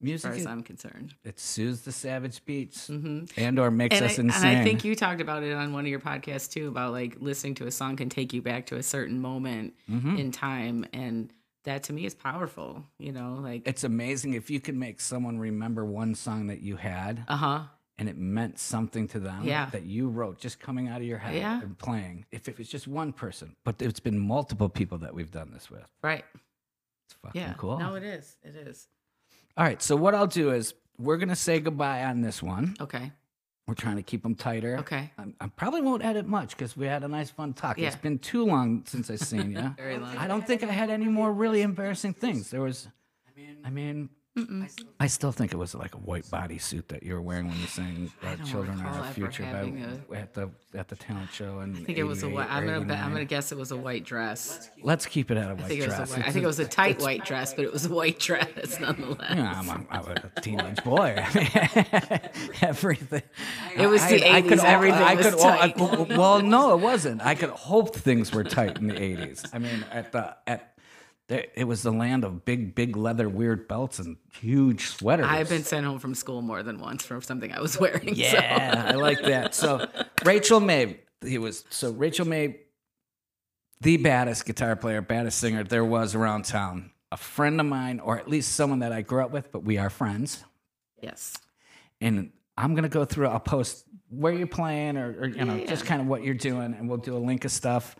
[0.00, 1.14] as Music, far as I'm concerned.
[1.24, 4.32] it soothes the savage beats hmm and or makes And I, us and.
[4.32, 7.54] I think you talked about it on one of your podcasts too about like listening
[7.56, 10.18] to a song can take you back to a certain moment Mhm.
[10.18, 11.32] in time, and
[11.64, 12.84] that to me is powerful.
[12.98, 16.76] You know, like It's amazing if you can make someone remember one song that you
[16.76, 17.62] had uh huh.
[17.98, 19.66] and it meant something to them Yeah.
[19.66, 21.60] that you wrote just coming out of your head Yeah.
[21.60, 22.24] and playing.
[22.32, 25.70] If it was just one person, but it's been multiple people that we've done this
[25.70, 25.86] with.
[26.02, 26.24] Right.
[27.04, 27.54] It's fucking Yeah.
[27.58, 27.78] cool.
[27.78, 28.36] No, it is.
[28.42, 28.88] It is.
[29.60, 32.76] All right, so what I'll do is we're gonna say goodbye on this one.
[32.80, 33.12] Okay.
[33.66, 34.78] We're trying to keep them tighter.
[34.78, 35.12] Okay.
[35.18, 37.76] I, I probably won't edit much because we had a nice fun talk.
[37.76, 37.88] Yeah.
[37.88, 39.74] It's been too long since I've seen you.
[39.76, 40.16] Very long.
[40.16, 42.48] I don't think I had any more really embarrassing things.
[42.48, 42.88] There was,
[43.28, 43.38] I
[43.70, 44.08] mean, I
[45.08, 48.12] still think it was like a white bodysuit that you were wearing when you sang
[48.22, 51.32] "Our uh, don't Children Are recall Our Future" by, having at the at the talent
[51.32, 51.58] show.
[51.58, 52.48] And I think it was a white.
[52.48, 52.84] I'm gonna.
[52.84, 54.70] bet- I'm gonna guess it was a white dress.
[54.82, 56.10] Let's keep it at a white I think it was dress.
[56.10, 56.28] a white.
[56.28, 59.32] I think it was a tight white dress, but it was a white dress nonetheless.
[59.34, 60.04] Yeah, I'm a, I'm
[60.36, 61.16] a teenage boy.
[62.62, 63.22] Everything.
[63.76, 66.08] It was the 80s, everything was well, I- tight.
[66.16, 67.20] well, no, it wasn't.
[67.22, 69.48] I could hope things were tight in the '80s.
[69.52, 70.69] I mean, at the at there,
[71.30, 75.26] it was the land of big, big leather, weird belts and huge sweaters.
[75.28, 78.08] I've been sent home from school more than once for something I was wearing.
[78.08, 79.54] so- Yeah, I like that.
[79.54, 79.86] So
[80.24, 82.56] Rachel May, he was so Rachel May,
[83.80, 86.90] the baddest guitar player, baddest singer there was around town.
[87.12, 89.78] A friend of mine, or at least someone that I grew up with, but we
[89.78, 90.44] are friends.
[91.02, 91.36] Yes.
[92.00, 93.28] And I'm gonna go through.
[93.28, 96.34] I'll post where you're playing, or, or you know, Yeah, just kind of what you're
[96.34, 97.96] doing, and we'll do a link of stuff.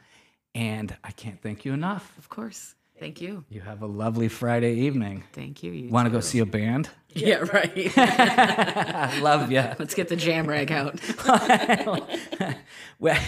[0.55, 2.13] And I can't thank you enough.
[2.19, 2.75] Of course.
[3.01, 3.47] Thank you.
[3.49, 5.25] You have a lovely Friday evening.
[5.33, 5.73] Thank you.
[5.73, 6.91] you Want to go see a band?
[7.15, 7.39] Yeah.
[7.53, 7.93] Right.
[7.97, 9.65] I love you.
[9.79, 11.01] Let's get the jam rag out.
[12.99, 13.19] well,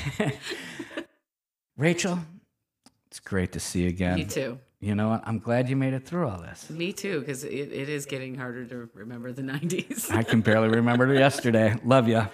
[1.78, 2.18] Rachel,
[3.06, 4.16] it's great to see you again.
[4.16, 4.60] Me too.
[4.80, 5.22] You know what?
[5.24, 6.68] I'm glad you made it through all this.
[6.68, 10.10] Me too, because it, it is getting harder to remember the 90s.
[10.10, 11.76] I can barely remember yesterday.
[11.82, 12.26] Love you.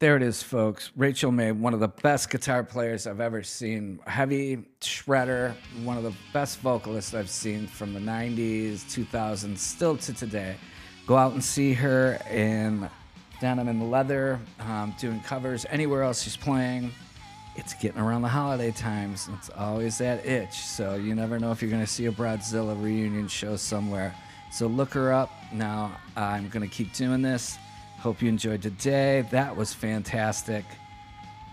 [0.00, 0.92] There it is, folks.
[0.96, 4.00] Rachel May, one of the best guitar players I've ever seen.
[4.06, 10.14] Heavy shredder, one of the best vocalists I've seen from the 90s, 2000s, still to
[10.14, 10.56] today.
[11.06, 12.88] Go out and see her in
[13.42, 16.92] Denim and Leather, um, doing covers anywhere else she's playing.
[17.56, 19.28] It's getting around the holiday times.
[19.36, 20.54] It's always that itch.
[20.54, 24.14] So you never know if you're going to see a Broadzilla reunion show somewhere.
[24.50, 25.30] So look her up.
[25.52, 27.58] Now I'm going to keep doing this.
[28.00, 29.26] Hope you enjoyed today.
[29.30, 30.64] That was fantastic.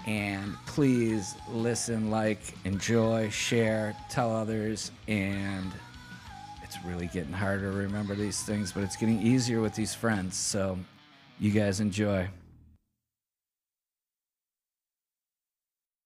[0.06, 4.92] And please listen, like, enjoy, share, tell others.
[5.10, 5.70] And
[6.64, 10.38] it's really getting harder to remember these things, but it's getting easier with these friends.
[10.38, 10.80] So
[11.38, 12.30] you guys enjoy.